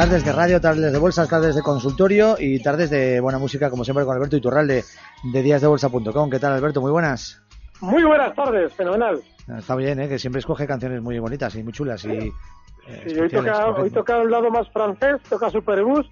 Tardes 0.00 0.24
de 0.24 0.32
radio, 0.32 0.62
tardes 0.62 0.92
de 0.94 0.98
bolsas, 0.98 1.28
tardes 1.28 1.54
de 1.54 1.60
consultorio 1.60 2.36
y 2.38 2.62
tardes 2.62 2.88
de 2.88 3.20
buena 3.20 3.38
música, 3.38 3.68
como 3.68 3.84
siempre, 3.84 4.06
con 4.06 4.16
Alberto 4.16 4.34
Iturralde 4.34 4.82
de 5.24 5.42
díasdebolsa.com. 5.42 6.30
¿Qué 6.30 6.38
tal, 6.38 6.54
Alberto? 6.54 6.80
Muy 6.80 6.90
buenas. 6.90 7.42
Muy 7.82 8.02
buenas 8.02 8.34
tardes, 8.34 8.72
fenomenal. 8.72 9.20
Está 9.58 9.76
bien, 9.76 10.00
¿eh? 10.00 10.08
que 10.08 10.18
siempre 10.18 10.38
escoge 10.38 10.66
canciones 10.66 11.02
muy 11.02 11.18
bonitas 11.18 11.54
y 11.54 11.62
muy 11.62 11.74
chulas. 11.74 12.02
Y, 12.06 12.12
eh, 12.12 13.20
hoy, 13.20 13.28
toca, 13.28 13.66
hoy 13.66 13.90
toca 13.90 14.16
un 14.16 14.30
lado 14.30 14.50
más 14.50 14.70
francés, 14.70 15.16
toca 15.28 15.50
Superbus, 15.50 16.10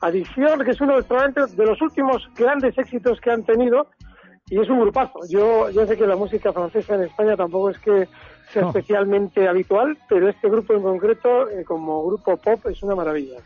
Adicción, 0.00 0.64
que 0.64 0.70
es 0.70 0.80
uno 0.80 0.96
de 1.02 1.66
los 1.66 1.82
últimos 1.82 2.26
grandes 2.36 2.78
éxitos 2.78 3.20
que 3.20 3.32
han 3.32 3.44
tenido 3.44 3.90
y 4.48 4.60
es 4.60 4.68
un 4.68 4.80
grupazo. 4.80 5.20
Yo, 5.28 5.70
yo 5.70 5.86
sé 5.86 5.96
que 5.96 6.06
la 6.06 6.16
música 6.16 6.52
francesa 6.52 6.94
en 6.94 7.02
España 7.02 7.36
tampoco 7.36 7.70
es 7.70 7.78
que 7.78 8.08
sea 8.52 8.66
especialmente 8.66 9.48
habitual, 9.48 9.98
pero 10.08 10.28
este 10.28 10.48
grupo 10.48 10.74
en 10.74 10.82
concreto, 10.82 11.50
eh, 11.50 11.64
como 11.64 12.06
grupo 12.06 12.36
pop, 12.36 12.64
es 12.66 12.82
una 12.82 12.94
maravilla. 12.94 13.38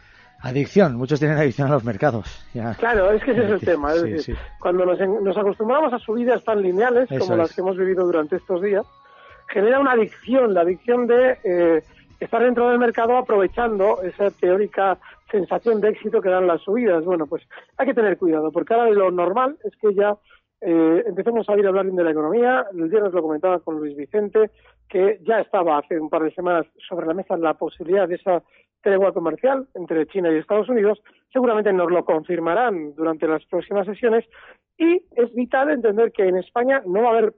Adicción, 0.43 0.97
muchos 0.97 1.19
tienen 1.19 1.39
adicción 1.39 1.69
a 1.69 1.73
los 1.73 1.84
mercados. 1.84 2.45
Claro, 2.78 3.11
es 3.11 3.23
que 3.23 3.33
ese 3.33 3.45
es 3.45 3.51
el 3.51 3.61
tema. 3.61 3.93
cuando 4.59 4.87
nos, 4.87 4.98
nos, 4.98 5.37
acostumbramos 5.37 5.93
a 5.93 5.98
subidas 5.98 6.43
tan 6.45 6.62
lineales 6.62 7.09
como 7.19 7.37
las 7.37 7.55
que 7.55 7.61
hemos 7.61 7.77
vivido 7.77 8.06
durante 8.06 8.37
estos 8.37 8.62
días, 8.62 8.87
genera 9.48 9.81
una 9.81 9.93
adicción, 9.93 10.55
la 10.55 10.62
adicción 10.62 11.06
de 11.06 11.39
eh, 11.45 11.83
estar 12.21 12.43
dentro 12.43 12.71
del 12.71 12.78
mercado 12.78 13.19
aprovechando 13.19 14.01
esa 14.03 14.31
teórica 14.31 14.98
sensación 15.31 15.81
de 15.81 15.91
éxito 15.91 16.23
que 16.23 16.31
dan 16.31 16.47
las 16.47 16.62
subidas. 16.62 17.05
Bueno, 17.05 17.27
pues 17.27 17.43
hay 17.77 17.87
que 17.87 17.95
tener 17.95 18.17
cuidado, 18.17 18.51
porque 18.51 18.73
ahora 18.75 18.91
lo 18.91 19.11
normal 19.11 19.59
es 19.65 19.75
que 19.77 19.95
ya 19.95 20.17
eh, 20.61 21.05
empezamos 21.06 21.48
a 21.48 21.56
ir 21.56 21.64
a 21.64 21.70
hablar 21.70 21.86
de 21.86 22.05
la 22.05 22.11
economía. 22.11 22.66
El 22.72 22.89
viernes 22.89 23.12
lo 23.12 23.22
comentaba 23.22 23.60
con 23.60 23.78
Luis 23.78 23.97
Vicente, 23.97 24.50
que 24.88 25.19
ya 25.22 25.41
estaba 25.41 25.78
hace 25.78 25.98
un 25.98 26.10
par 26.10 26.22
de 26.22 26.34
semanas 26.34 26.66
sobre 26.88 27.06
la 27.06 27.15
mesa 27.15 27.37
la 27.37 27.54
posibilidad 27.54 28.06
de 28.06 28.16
esa 28.16 28.43
tregua 28.82 29.12
comercial 29.12 29.66
entre 29.75 30.06
China 30.06 30.31
y 30.31 30.37
Estados 30.37 30.69
Unidos. 30.69 31.03
Seguramente 31.32 31.72
nos 31.72 31.91
lo 31.91 32.04
confirmarán 32.04 32.94
durante 32.94 33.26
las 33.26 33.44
próximas 33.47 33.87
sesiones. 33.87 34.25
Y 34.76 35.03
es 35.16 35.34
vital 35.34 35.71
entender 35.71 36.12
que 36.12 36.26
en 36.26 36.37
España 36.37 36.82
no 36.87 37.03
va 37.03 37.09
a 37.09 37.12
haber 37.12 37.34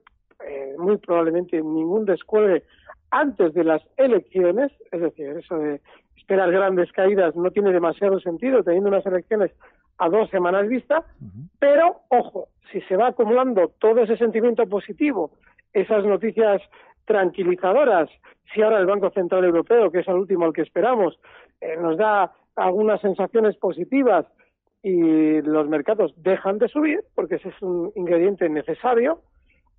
eh, 0.47 0.75
muy 0.79 0.97
probablemente 0.99 1.57
ningún 1.57 2.05
descuelgue 2.05 2.65
antes 3.11 3.53
de 3.55 3.65
las 3.65 3.83
elecciones, 3.97 4.73
es 4.91 5.01
decir, 5.01 5.29
eso 5.29 5.59
de 5.59 5.81
esperar 6.17 6.51
grandes 6.51 6.91
caídas 6.93 7.37
no 7.37 7.51
tiene 7.51 7.73
demasiado 7.73 8.19
sentido 8.21 8.63
teniendo 8.63 8.89
unas 8.89 9.05
elecciones 9.05 9.51
a 9.99 10.09
dos 10.09 10.31
semanas 10.31 10.69
vista, 10.69 11.05
pero 11.59 12.01
ojo, 12.09 12.49
si 12.71 12.81
se 12.83 12.97
va 12.97 13.09
acumulando 13.09 13.69
todo 13.79 14.03
ese 14.03 14.17
sentimiento 14.17 14.67
positivo, 14.67 15.31
esas 15.73 16.05
noticias 16.05 16.63
tranquilizadoras, 17.05 18.09
si 18.53 18.63
ahora 18.63 18.79
el 18.79 18.87
Banco 18.87 19.11
Central 19.11 19.45
Europeo, 19.45 19.91
que 19.91 20.01
es 20.01 20.09
el 20.09 20.15
último 20.15 20.47
al 20.47 20.53
que 20.53 20.63
esperamos, 20.63 21.19
eh, 21.61 21.77
nos 21.81 21.97
da 21.97 22.33
algunas 22.57 23.01
sensaciones 23.01 23.57
positivas 23.57 24.27
y 24.83 25.41
los 25.43 25.69
mercados 25.69 26.13
dejan 26.17 26.59
de 26.59 26.69
subir, 26.69 27.01
porque 27.15 27.37
ese 27.37 27.51
es 27.51 27.63
un 27.63 27.93
ingrediente 27.95 28.49
necesario, 28.49 29.21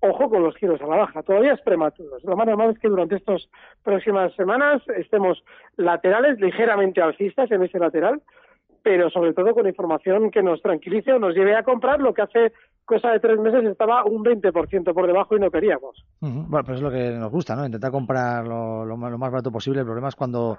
ojo 0.00 0.28
con 0.28 0.42
los 0.42 0.56
giros 0.56 0.80
a 0.80 0.86
la 0.86 0.96
baja. 0.96 1.22
Todavía 1.22 1.54
es 1.54 1.60
prematuro. 1.60 2.16
Lo 2.22 2.36
más 2.36 2.46
normal 2.46 2.70
es 2.70 2.78
que 2.78 2.88
durante 2.88 3.16
estas 3.16 3.48
próximas 3.82 4.34
semanas 4.34 4.82
estemos 4.96 5.42
laterales, 5.76 6.40
ligeramente 6.40 7.00
alcistas 7.00 7.50
en 7.50 7.62
ese 7.62 7.78
lateral, 7.78 8.22
pero 8.84 9.08
sobre 9.08 9.32
todo 9.32 9.54
con 9.54 9.66
información 9.66 10.30
que 10.30 10.42
nos 10.42 10.60
tranquilice 10.60 11.10
o 11.14 11.18
nos 11.18 11.34
lleve 11.34 11.56
a 11.56 11.62
comprar 11.62 12.00
lo 12.00 12.12
que 12.12 12.20
hace 12.20 12.52
cosa 12.84 13.12
de 13.12 13.18
tres 13.18 13.40
meses 13.40 13.64
estaba 13.64 14.04
un 14.04 14.22
20% 14.22 14.92
por 14.92 15.06
debajo 15.06 15.34
y 15.34 15.40
no 15.40 15.50
queríamos. 15.50 16.04
Bueno, 16.20 16.64
pues 16.66 16.76
es 16.76 16.82
lo 16.82 16.90
que 16.90 17.10
nos 17.12 17.32
gusta, 17.32 17.56
¿no? 17.56 17.64
Intentar 17.64 17.90
comprar 17.90 18.46
lo, 18.46 18.96
más 18.98 19.18
barato 19.18 19.50
posible. 19.50 19.80
El 19.80 19.86
problema 19.86 20.08
es 20.08 20.14
cuando, 20.14 20.58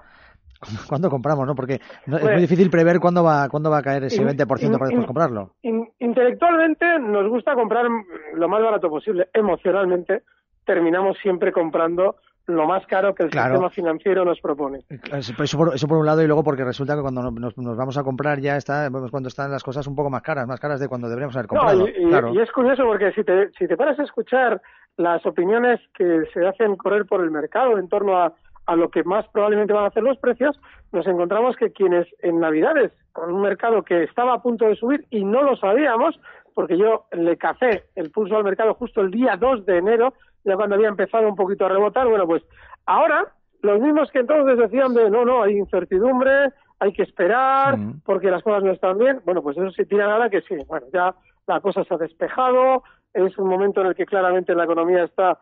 cuando 0.88 1.08
compramos, 1.08 1.46
¿no? 1.46 1.54
Porque 1.54 1.74
es 1.74 2.08
muy 2.08 2.18
pues 2.18 2.40
difícil 2.40 2.68
prever 2.68 2.98
cuándo 2.98 3.22
va, 3.22 3.48
cuándo 3.48 3.70
va 3.70 3.78
a 3.78 3.82
caer 3.82 4.02
ese 4.02 4.24
20% 4.24 4.44
para 4.44 4.86
después 4.86 5.06
comprarlo. 5.06 5.52
intelectualmente 6.00 6.98
nos 6.98 7.28
gusta 7.28 7.54
comprar 7.54 7.86
lo 8.34 8.48
más 8.48 8.60
barato 8.60 8.90
posible. 8.90 9.28
Emocionalmente 9.32 10.24
terminamos 10.64 11.16
siempre 11.22 11.52
comprando 11.52 12.16
lo 12.46 12.66
más 12.66 12.86
caro 12.86 13.14
que 13.14 13.24
el 13.24 13.32
sistema 13.32 13.70
financiero 13.70 14.24
nos 14.24 14.40
propone. 14.40 14.80
Eso 15.12 15.56
por, 15.56 15.74
eso 15.74 15.88
por 15.88 15.98
un 15.98 16.06
lado 16.06 16.22
y 16.22 16.26
luego 16.26 16.44
porque 16.44 16.64
resulta 16.64 16.94
que 16.94 17.02
cuando 17.02 17.30
nos, 17.30 17.54
vamos 17.54 17.98
a 17.98 18.04
comprar 18.04 18.40
ya 18.40 18.56
está, 18.56 18.88
cuando 19.10 19.28
están 19.28 19.50
las 19.50 19.64
cosas 19.64 19.86
un 19.86 19.96
poco 19.96 20.10
más 20.10 20.22
caras, 20.22 20.46
más 20.46 20.60
caras 20.60 20.80
de 20.80 20.88
cuando 20.88 21.08
deberíamos 21.08 21.36
haber 21.36 21.48
comprado. 21.48 21.88
y, 21.88 22.40
es 22.40 22.52
curioso 22.52 22.84
porque 22.84 23.12
si 23.12 23.24
te, 23.24 23.50
si 23.58 23.66
te 23.66 23.76
paras 23.76 23.98
a 23.98 24.04
escuchar 24.04 24.60
las 24.96 25.24
opiniones 25.26 25.80
que 25.94 26.22
se 26.32 26.46
hacen 26.46 26.76
correr 26.76 27.04
por 27.06 27.22
el 27.22 27.30
mercado 27.30 27.78
en 27.78 27.88
torno 27.88 28.16
a, 28.16 28.32
a 28.66 28.76
lo 28.76 28.90
que 28.90 29.04
más 29.04 29.26
probablemente 29.28 29.72
van 29.72 29.84
a 29.84 29.88
hacer 29.88 30.02
los 30.02 30.18
precios, 30.18 30.58
nos 30.92 31.06
encontramos 31.06 31.56
que 31.56 31.72
quienes 31.72 32.06
en 32.20 32.40
Navidades, 32.40 32.92
con 33.12 33.32
un 33.32 33.42
mercado 33.42 33.82
que 33.82 34.04
estaba 34.04 34.34
a 34.34 34.42
punto 34.42 34.66
de 34.66 34.76
subir 34.76 35.04
y 35.10 35.24
no 35.24 35.42
lo 35.42 35.56
sabíamos, 35.56 36.18
porque 36.54 36.78
yo 36.78 37.04
le 37.12 37.36
café 37.36 37.84
el 37.94 38.10
pulso 38.10 38.36
al 38.36 38.44
mercado 38.44 38.74
justo 38.74 39.00
el 39.00 39.10
día 39.10 39.36
2 39.36 39.66
de 39.66 39.78
enero, 39.78 40.14
ya 40.46 40.56
cuando 40.56 40.76
había 40.76 40.88
empezado 40.88 41.28
un 41.28 41.36
poquito 41.36 41.66
a 41.66 41.68
rebotar, 41.68 42.08
bueno, 42.08 42.26
pues 42.26 42.42
ahora 42.86 43.26
los 43.62 43.80
mismos 43.80 44.10
que 44.10 44.20
entonces 44.20 44.58
decían 44.58 44.94
de 44.94 45.10
no, 45.10 45.24
no, 45.24 45.42
hay 45.42 45.58
incertidumbre, 45.58 46.52
hay 46.78 46.92
que 46.92 47.02
esperar 47.02 47.76
porque 48.04 48.30
las 48.30 48.42
cosas 48.42 48.62
no 48.62 48.72
están 48.72 48.96
bien, 48.98 49.20
bueno, 49.24 49.42
pues 49.42 49.56
eso 49.56 49.70
sí 49.72 49.84
tira 49.84 50.06
nada 50.06 50.30
que 50.30 50.40
sí, 50.42 50.56
bueno, 50.68 50.86
ya 50.92 51.14
la 51.46 51.60
cosa 51.60 51.84
se 51.84 51.94
ha 51.94 51.98
despejado, 51.98 52.84
es 53.12 53.36
un 53.38 53.48
momento 53.48 53.80
en 53.80 53.88
el 53.88 53.94
que 53.94 54.06
claramente 54.06 54.54
la 54.54 54.64
economía 54.64 55.04
está, 55.04 55.38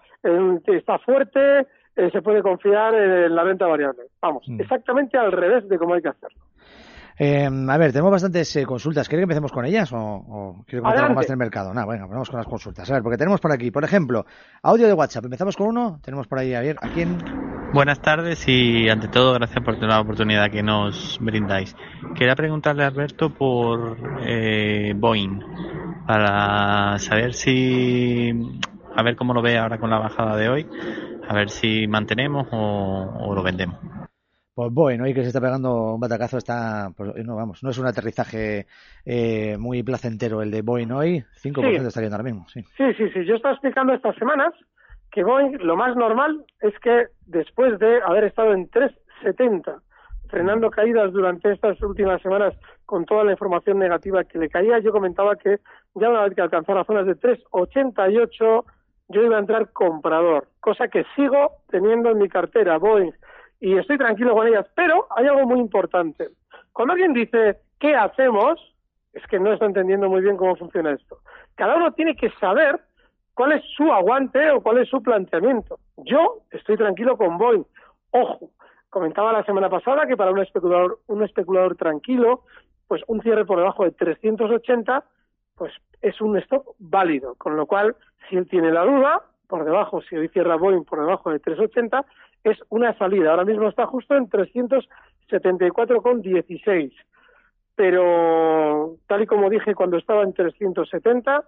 está 0.66 0.98
fuerte, 1.00 1.66
eh, 1.96 2.10
se 2.10 2.22
puede 2.22 2.42
confiar 2.42 2.94
en 2.94 3.34
la 3.34 3.44
renta 3.44 3.66
variable. 3.66 4.02
Vamos, 4.20 4.46
exactamente 4.58 5.18
al 5.18 5.32
revés 5.32 5.68
de 5.68 5.78
cómo 5.78 5.94
hay 5.94 6.02
que 6.02 6.08
hacerlo. 6.08 6.43
Eh, 7.16 7.46
a 7.46 7.78
ver, 7.78 7.92
tenemos 7.92 8.10
bastantes 8.10 8.56
eh, 8.56 8.64
consultas. 8.64 9.08
¿Quieres 9.08 9.22
que 9.22 9.24
empecemos 9.24 9.52
con 9.52 9.64
ellas 9.64 9.92
o, 9.92 9.98
o 9.98 10.64
quieres 10.66 10.82
comentar 10.82 11.04
algo 11.04 11.14
más 11.14 11.28
del 11.28 11.36
mercado? 11.36 11.72
No, 11.72 11.84
bueno, 11.84 12.08
vamos 12.08 12.28
con 12.28 12.38
las 12.38 12.46
consultas. 12.46 12.90
A 12.90 12.94
ver, 12.94 13.02
porque 13.02 13.18
tenemos 13.18 13.40
por 13.40 13.52
aquí, 13.52 13.70
por 13.70 13.84
ejemplo, 13.84 14.24
audio 14.62 14.86
de 14.86 14.92
WhatsApp. 14.92 15.24
Empezamos 15.24 15.56
con 15.56 15.68
uno. 15.68 16.00
Tenemos 16.02 16.26
por 16.26 16.38
ahí, 16.38 16.54
a 16.54 16.60
ver, 16.60 16.76
¿a 16.80 16.88
quién? 16.88 17.18
Buenas 17.72 18.00
tardes 18.00 18.46
y 18.46 18.88
ante 18.88 19.08
todo 19.08 19.32
gracias 19.34 19.64
por 19.64 19.76
la 19.82 20.00
oportunidad 20.00 20.50
que 20.50 20.62
nos 20.62 21.18
brindáis. 21.20 21.74
Quería 22.14 22.36
preguntarle 22.36 22.84
a 22.84 22.86
Alberto 22.86 23.30
por 23.30 23.96
eh, 24.24 24.92
Boeing 24.96 25.40
para 26.06 26.98
saber 26.98 27.34
si, 27.34 28.30
a 28.94 29.02
ver 29.02 29.16
cómo 29.16 29.34
lo 29.34 29.42
ve 29.42 29.58
ahora 29.58 29.78
con 29.78 29.90
la 29.90 29.98
bajada 29.98 30.36
de 30.36 30.48
hoy, 30.48 30.68
a 31.28 31.34
ver 31.34 31.50
si 31.50 31.88
mantenemos 31.88 32.46
o 32.52 33.34
lo 33.34 33.42
vendemos. 33.42 33.76
Pues 34.54 34.72
bueno, 34.72 35.06
y 35.08 35.14
que 35.14 35.22
se 35.22 35.28
está 35.28 35.40
pegando 35.40 35.94
un 35.94 36.00
batacazo 36.00 36.38
está, 36.38 36.90
pues, 36.96 37.12
no 37.24 37.34
vamos, 37.34 37.62
no 37.64 37.70
es 37.70 37.78
un 37.78 37.86
aterrizaje 37.86 38.66
eh, 39.04 39.56
muy 39.58 39.82
placentero 39.82 40.42
el 40.42 40.52
de 40.52 40.62
Boeing 40.62 40.92
hoy, 40.92 41.24
5% 41.42 41.86
está 41.86 42.00
yendo 42.00 42.14
ahora 42.14 42.30
mismo, 42.30 42.46
sí. 42.48 42.62
Sí, 42.76 42.94
sí, 42.96 43.10
sí, 43.10 43.24
yo 43.24 43.34
estaba 43.34 43.54
explicando 43.54 43.92
estas 43.92 44.14
semanas 44.14 44.54
que 45.10 45.24
Boeing 45.24 45.58
lo 45.58 45.76
más 45.76 45.96
normal 45.96 46.44
es 46.60 46.78
que 46.78 47.06
después 47.26 47.78
de 47.80 48.00
haber 48.02 48.24
estado 48.24 48.52
en 48.52 48.68
370, 48.68 49.80
frenando 50.28 50.70
caídas 50.70 51.12
durante 51.12 51.52
estas 51.52 51.80
últimas 51.82 52.22
semanas 52.22 52.54
con 52.86 53.04
toda 53.04 53.24
la 53.24 53.32
información 53.32 53.78
negativa 53.78 54.24
que 54.24 54.38
le 54.38 54.48
caía. 54.48 54.80
Yo 54.80 54.90
comentaba 54.90 55.36
que 55.36 55.58
ya 55.94 56.08
una 56.08 56.24
vez 56.24 56.34
que 56.34 56.42
alcanzara 56.42 56.84
zonas 56.84 57.06
de 57.06 57.16
3,88 57.16 58.64
yo 59.08 59.22
iba 59.22 59.36
a 59.36 59.40
entrar 59.40 59.70
comprador, 59.70 60.48
cosa 60.60 60.88
que 60.88 61.04
sigo 61.14 61.58
teniendo 61.68 62.10
en 62.10 62.18
mi 62.18 62.28
cartera 62.28 62.78
Boeing 62.78 63.12
y 63.64 63.78
estoy 63.78 63.96
tranquilo 63.96 64.34
con 64.34 64.46
ellas, 64.46 64.66
pero 64.74 65.06
hay 65.16 65.26
algo 65.26 65.46
muy 65.46 65.58
importante. 65.58 66.28
Cuando 66.74 66.92
alguien 66.92 67.14
dice, 67.14 67.60
¿qué 67.80 67.96
hacemos? 67.96 68.60
Es 69.14 69.26
que 69.26 69.40
no 69.40 69.54
está 69.54 69.64
entendiendo 69.64 70.06
muy 70.10 70.20
bien 70.20 70.36
cómo 70.36 70.54
funciona 70.54 70.92
esto. 70.92 71.20
Cada 71.54 71.76
uno 71.76 71.90
tiene 71.92 72.14
que 72.14 72.28
saber 72.32 72.78
cuál 73.32 73.52
es 73.52 73.64
su 73.74 73.90
aguante 73.90 74.50
o 74.50 74.60
cuál 74.60 74.78
es 74.78 74.88
su 74.90 75.02
planteamiento. 75.02 75.78
Yo 75.96 76.42
estoy 76.50 76.76
tranquilo 76.76 77.16
con 77.16 77.38
Boeing. 77.38 77.64
Ojo, 78.10 78.50
comentaba 78.90 79.32
la 79.32 79.44
semana 79.44 79.70
pasada 79.70 80.06
que 80.06 80.16
para 80.18 80.32
un 80.32 80.40
especulador, 80.40 80.98
un 81.06 81.22
especulador 81.22 81.74
tranquilo, 81.74 82.42
pues 82.86 83.00
un 83.06 83.22
cierre 83.22 83.46
por 83.46 83.56
debajo 83.56 83.84
de 83.84 83.92
380, 83.92 85.04
pues 85.56 85.72
es 86.02 86.20
un 86.20 86.36
stop 86.36 86.66
válido. 86.78 87.34
Con 87.36 87.56
lo 87.56 87.64
cual, 87.64 87.96
si 88.28 88.36
él 88.36 88.46
tiene 88.46 88.70
la 88.70 88.84
duda, 88.84 89.22
por 89.48 89.64
debajo, 89.64 90.02
si 90.02 90.16
hoy 90.16 90.28
cierra 90.28 90.56
Boeing 90.56 90.84
por 90.84 91.00
debajo 91.00 91.30
de 91.30 91.38
380, 91.38 92.04
es 92.44 92.58
una 92.68 92.96
salida. 92.98 93.30
Ahora 93.30 93.44
mismo 93.44 93.68
está 93.68 93.86
justo 93.86 94.14
en 94.14 94.28
374,16. 94.28 96.92
Pero, 97.74 98.98
tal 99.08 99.22
y 99.22 99.26
como 99.26 99.50
dije 99.50 99.74
cuando 99.74 99.96
estaba 99.96 100.22
en 100.22 100.32
370, 100.32 101.42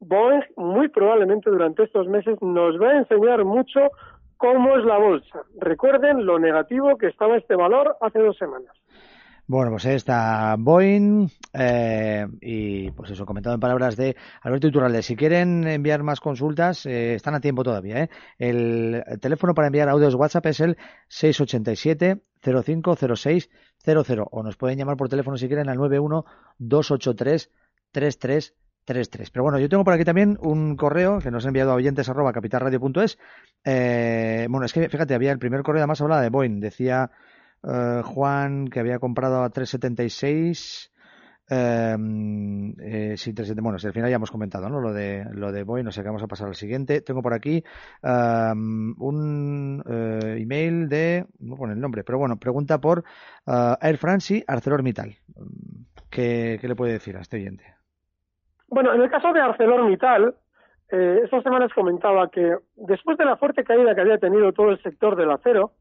Boeing 0.00 0.42
muy 0.56 0.88
probablemente 0.88 1.50
durante 1.50 1.84
estos 1.84 2.08
meses 2.08 2.40
nos 2.42 2.80
va 2.80 2.90
a 2.90 2.98
enseñar 2.98 3.44
mucho 3.44 3.90
cómo 4.36 4.76
es 4.76 4.84
la 4.84 4.98
bolsa. 4.98 5.42
Recuerden 5.60 6.26
lo 6.26 6.38
negativo 6.38 6.96
que 6.96 7.08
estaba 7.08 7.36
este 7.36 7.54
valor 7.54 7.96
hace 8.00 8.20
dos 8.20 8.36
semanas. 8.36 8.72
Bueno, 9.50 9.70
pues 9.70 9.86
ahí 9.86 9.94
está 9.94 10.56
Boeing 10.58 11.30
eh, 11.54 12.26
y 12.42 12.90
pues 12.90 13.10
eso, 13.12 13.24
comentado 13.24 13.54
en 13.54 13.60
palabras 13.60 13.96
de 13.96 14.14
Alberto 14.42 14.66
Iturralde. 14.66 15.02
Si 15.02 15.16
quieren 15.16 15.66
enviar 15.66 16.02
más 16.02 16.20
consultas, 16.20 16.84
eh, 16.84 17.14
están 17.14 17.34
a 17.34 17.40
tiempo 17.40 17.62
todavía. 17.62 18.02
¿eh? 18.02 18.10
El, 18.36 19.02
teléfono 19.22 19.54
para 19.54 19.68
enviar 19.68 19.88
audios 19.88 20.14
WhatsApp 20.16 20.44
es 20.44 20.60
el 20.60 20.76
687 21.08 22.20
050600 22.42 23.48
o 24.30 24.42
nos 24.42 24.58
pueden 24.58 24.76
llamar 24.76 24.98
por 24.98 25.08
teléfono 25.08 25.38
si 25.38 25.46
quieren 25.46 25.70
al 25.70 25.78
91 25.78 26.26
283 26.58 27.50
3333. 27.90 29.30
Pero 29.30 29.44
bueno, 29.44 29.58
yo 29.58 29.70
tengo 29.70 29.82
por 29.82 29.94
aquí 29.94 30.04
también 30.04 30.36
un 30.42 30.76
correo 30.76 31.20
que 31.20 31.30
nos 31.30 31.46
ha 31.46 31.48
enviado 31.48 31.72
a 31.72 31.76
oyentes 31.76 32.06
arroba 32.10 32.34
capitalradio.es. 32.34 33.18
Eh, 33.64 34.46
bueno, 34.50 34.66
es 34.66 34.74
que 34.74 34.90
fíjate, 34.90 35.14
había 35.14 35.32
el 35.32 35.38
primer 35.38 35.62
correo 35.62 35.80
además 35.80 36.02
hablaba 36.02 36.20
de 36.20 36.28
Boeing. 36.28 36.60
Decía 36.60 37.10
eh, 37.62 38.02
Juan, 38.04 38.68
que 38.68 38.80
había 38.80 38.98
comprado 38.98 39.42
a 39.42 39.50
376. 39.50 40.92
Em, 41.50 42.74
eh, 42.78 43.16
sí, 43.16 43.32
bueno, 43.62 43.78
al 43.82 43.92
final 43.92 44.10
ya 44.10 44.16
hemos 44.16 44.30
comentado 44.30 44.68
¿no? 44.68 44.80
lo 44.80 44.92
de 44.92 45.24
lo 45.32 45.50
de 45.50 45.62
Boeing, 45.62 45.84
no 45.84 45.90
sé 45.90 46.02
qué 46.02 46.08
vamos 46.08 46.22
a 46.22 46.26
pasar 46.26 46.48
al 46.48 46.54
siguiente. 46.54 47.00
Tengo 47.00 47.22
por 47.22 47.32
aquí 47.32 47.64
em, 48.02 48.94
un 48.98 49.82
eh, 49.88 50.36
email 50.42 50.88
de, 50.88 51.24
no 51.40 51.56
pone 51.56 51.72
el 51.72 51.80
nombre, 51.80 52.04
pero 52.04 52.18
bueno, 52.18 52.36
pregunta 52.36 52.78
por 52.78 53.00
uh, 53.46 53.74
Air 53.80 53.96
France 53.96 54.36
y 54.36 54.44
ArcelorMittal. 54.46 55.16
¿Qué, 56.10 56.58
¿Qué 56.60 56.68
le 56.68 56.76
puede 56.76 56.92
decir 56.92 57.16
a 57.16 57.20
este 57.20 57.38
oyente? 57.38 57.64
Bueno, 58.68 58.94
en 58.94 59.00
el 59.00 59.10
caso 59.10 59.32
de 59.32 59.40
ArcelorMittal, 59.40 60.34
eh, 60.90 61.20
estas 61.24 61.42
semanas 61.42 61.72
comentaba 61.74 62.30
que 62.30 62.56
después 62.76 63.18
de 63.18 63.24
la 63.24 63.36
fuerte 63.36 63.64
caída 63.64 63.94
que 63.94 64.00
había 64.00 64.18
tenido 64.18 64.52
todo 64.52 64.70
el 64.70 64.82
sector 64.82 65.16
del 65.16 65.30
acero, 65.30 65.72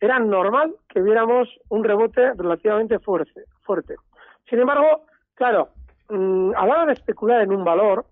era 0.00 0.18
normal 0.18 0.74
que 0.88 1.00
viéramos 1.00 1.48
un 1.68 1.84
rebote 1.84 2.32
relativamente 2.34 2.98
fuerte. 2.98 3.44
fuerte. 3.62 3.96
Sin 4.48 4.60
embargo, 4.60 5.06
claro, 5.34 5.70
mm, 6.08 6.52
a 6.56 6.66
la 6.66 6.72
hora 6.72 6.86
de 6.86 6.92
especular 6.92 7.42
en 7.42 7.52
un 7.52 7.64
valor, 7.64 8.06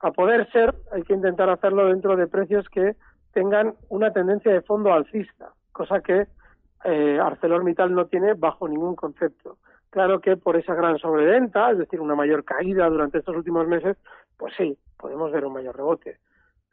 a 0.00 0.10
poder 0.10 0.50
ser, 0.50 0.74
hay 0.92 1.02
que 1.02 1.14
intentar 1.14 1.48
hacerlo 1.48 1.86
dentro 1.86 2.16
de 2.16 2.26
precios 2.26 2.68
que 2.68 2.96
tengan 3.32 3.74
una 3.88 4.12
tendencia 4.12 4.52
de 4.52 4.60
fondo 4.62 4.92
alcista, 4.92 5.52
cosa 5.70 6.00
que 6.00 6.26
eh, 6.84 7.18
ArcelorMittal 7.22 7.94
no 7.94 8.06
tiene 8.06 8.34
bajo 8.34 8.68
ningún 8.68 8.96
concepto. 8.96 9.58
Claro 9.90 10.20
que 10.20 10.36
por 10.36 10.56
esa 10.56 10.74
gran 10.74 10.98
sobreventa, 10.98 11.70
es 11.70 11.78
decir, 11.78 12.00
una 12.00 12.14
mayor 12.14 12.44
caída 12.44 12.88
durante 12.88 13.18
estos 13.18 13.36
últimos 13.36 13.66
meses, 13.68 13.96
pues 14.36 14.52
sí, 14.56 14.76
podemos 14.98 15.30
ver 15.30 15.44
un 15.44 15.52
mayor 15.52 15.76
rebote 15.76 16.18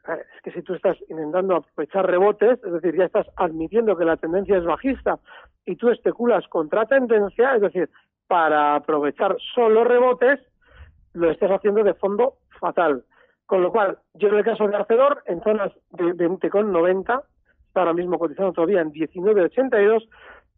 es 0.07 0.41
que 0.43 0.51
si 0.51 0.61
tú 0.61 0.73
estás 0.73 0.97
intentando 1.09 1.57
aprovechar 1.57 2.09
rebotes, 2.09 2.63
es 2.63 2.73
decir, 2.73 2.95
ya 2.95 3.05
estás 3.05 3.27
admitiendo 3.35 3.95
que 3.95 4.05
la 4.05 4.17
tendencia 4.17 4.57
es 4.57 4.63
bajista 4.63 5.19
y 5.65 5.75
tú 5.75 5.89
especulas 5.89 6.47
contra 6.47 6.85
tendencia, 6.85 7.55
es 7.55 7.61
decir, 7.61 7.89
para 8.27 8.75
aprovechar 8.75 9.35
solo 9.53 9.83
rebotes, 9.83 10.39
lo 11.13 11.31
estás 11.31 11.51
haciendo 11.51 11.83
de 11.83 11.93
fondo 11.93 12.35
fatal. 12.59 13.03
Con 13.45 13.63
lo 13.63 13.71
cual, 13.71 13.97
yo 14.13 14.29
en 14.29 14.35
el 14.35 14.43
caso 14.43 14.67
de 14.67 14.75
Arcedor, 14.75 15.23
en 15.25 15.41
zonas 15.41 15.71
de 15.89 16.13
20,90, 16.13 17.23
está 17.67 17.79
ahora 17.79 17.93
mismo 17.93 18.19
cotizando 18.19 18.53
todavía 18.53 18.81
en 18.81 18.91
19,82, 18.91 20.07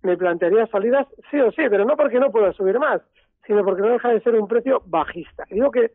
me 0.03 0.17
plantearía 0.17 0.67
salidas 0.67 1.07
sí 1.29 1.39
o 1.39 1.51
sí, 1.51 1.63
pero 1.69 1.85
no 1.85 1.95
porque 1.95 2.19
no 2.19 2.31
pueda 2.31 2.51
subir 2.53 2.79
más, 2.79 3.01
sino 3.45 3.63
porque 3.63 3.81
no 3.81 3.89
deja 3.89 4.09
de 4.09 4.21
ser 4.21 4.35
un 4.35 4.47
precio 4.47 4.81
bajista. 4.85 5.45
Y 5.49 5.55
digo 5.55 5.71
que, 5.71 5.91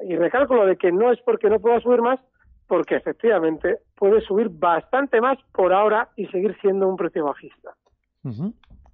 y 0.00 0.16
recalco 0.16 0.54
lo 0.54 0.66
de 0.66 0.76
que 0.76 0.92
no 0.92 1.12
es 1.12 1.20
porque 1.20 1.50
no 1.50 1.60
pueda 1.60 1.80
subir 1.80 2.00
más, 2.00 2.20
porque 2.68 2.96
efectivamente 2.96 3.78
puede 3.96 4.20
subir 4.20 4.50
bastante 4.50 5.20
más 5.20 5.38
por 5.52 5.72
ahora 5.72 6.10
y 6.16 6.26
seguir 6.26 6.56
siendo 6.60 6.86
un 6.86 6.96
precio 6.96 7.24
bajista. 7.24 7.74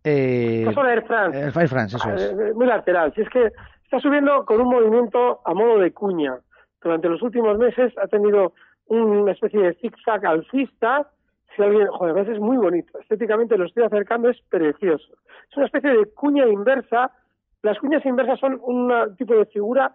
eh, 0.05 0.63
caso 0.65 0.83
de 0.83 0.93
Air 0.93 1.07
France. 1.07 1.39
Air 1.39 1.69
France, 1.69 1.97
eso 1.97 2.11
es. 2.11 2.23
Eh, 2.23 2.53
muy 2.55 2.67
lateral. 2.67 3.13
Si 3.15 3.23
es 3.23 3.29
que 3.29 3.51
está 3.85 3.99
subiendo 4.01 4.45
con 4.45 4.61
un 4.61 4.69
movimiento 4.69 5.41
a 5.45 5.55
modo 5.55 5.79
de 5.79 5.93
cuña. 5.93 6.39
Durante 6.81 7.09
los 7.09 7.21
últimos 7.23 7.59
meses 7.59 7.93
ha 7.99 8.07
tenido 8.07 8.53
una 8.87 9.33
especie 9.33 9.61
de 9.61 9.75
zigzag 9.75 10.25
alcista. 10.25 11.11
Si 11.57 11.63
alguien, 11.63 11.87
joder, 11.89 12.11
a 12.13 12.21
veces 12.21 12.35
es 12.35 12.41
muy 12.41 12.57
bonito. 12.57 12.99
Estéticamente 13.01 13.57
lo 13.57 13.65
estoy 13.65 13.85
acercando, 13.85 14.29
es 14.29 14.41
precioso. 14.51 15.15
Es 15.51 15.57
una 15.57 15.67
especie 15.67 15.91
de 15.91 16.07
cuña 16.13 16.47
inversa. 16.47 17.11
Las 17.65 17.79
cuñas 17.79 18.05
inversas 18.05 18.39
son 18.41 18.61
un 18.63 18.93
tipo 19.17 19.35
de 19.35 19.47
figura 19.47 19.91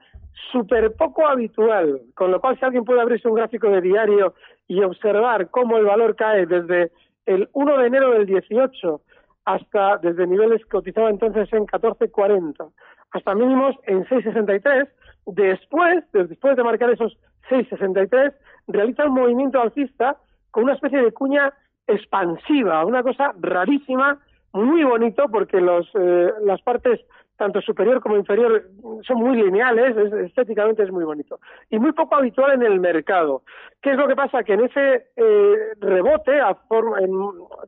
súper 0.51 0.91
poco 0.95 1.27
habitual, 1.27 2.01
con 2.15 2.31
lo 2.31 2.41
cual 2.41 2.57
si 2.57 2.65
alguien 2.65 2.83
puede 2.83 2.99
abrirse 2.99 3.27
un 3.27 3.35
gráfico 3.35 3.69
de 3.69 3.79
diario 3.79 4.33
y 4.67 4.81
observar 4.81 5.51
cómo 5.51 5.77
el 5.77 5.85
valor 5.85 6.15
cae 6.15 6.47
desde 6.47 6.91
el 7.27 7.47
1 7.53 7.77
de 7.77 7.85
enero 7.85 8.09
del 8.09 8.25
18 8.25 9.01
hasta 9.45 9.97
desde 9.97 10.25
niveles 10.25 10.63
que 10.63 10.69
cotizaba 10.69 11.11
entonces 11.11 11.53
en 11.53 11.67
14.40 11.67 12.71
hasta 13.11 13.35
mínimos 13.35 13.75
en 13.83 14.03
6.63, 14.05 14.87
después, 15.27 16.03
después 16.11 16.57
de 16.57 16.63
marcar 16.63 16.89
esos 16.89 17.15
6.63, 17.51 18.33
realiza 18.67 19.05
un 19.05 19.13
movimiento 19.13 19.61
alcista 19.61 20.17
con 20.49 20.63
una 20.63 20.73
especie 20.73 21.03
de 21.03 21.11
cuña 21.11 21.53
expansiva, 21.85 22.83
una 22.83 23.03
cosa 23.03 23.31
rarísima, 23.39 24.17
muy 24.53 24.83
bonito 24.83 25.25
porque 25.29 25.61
los, 25.61 25.87
eh, 25.93 26.33
las 26.41 26.61
partes 26.63 26.99
tanto 27.39 27.61
superior 27.61 28.01
como 28.01 28.17
inferior, 28.17 28.65
son 29.07 29.17
muy 29.17 29.41
lineales, 29.41 29.95
estéticamente 30.25 30.83
es 30.83 30.91
muy 30.91 31.05
bonito. 31.05 31.39
Y 31.69 31.79
muy 31.79 31.93
poco 31.93 32.17
habitual 32.17 32.51
en 32.51 32.63
el 32.63 32.81
mercado. 32.81 33.43
¿Qué 33.81 33.91
es 33.91 33.97
lo 33.97 34.09
que 34.09 34.15
pasa? 34.15 34.43
Que 34.43 34.55
en 34.55 34.65
ese 34.65 35.07
eh, 35.15 35.55
rebote, 35.79 36.37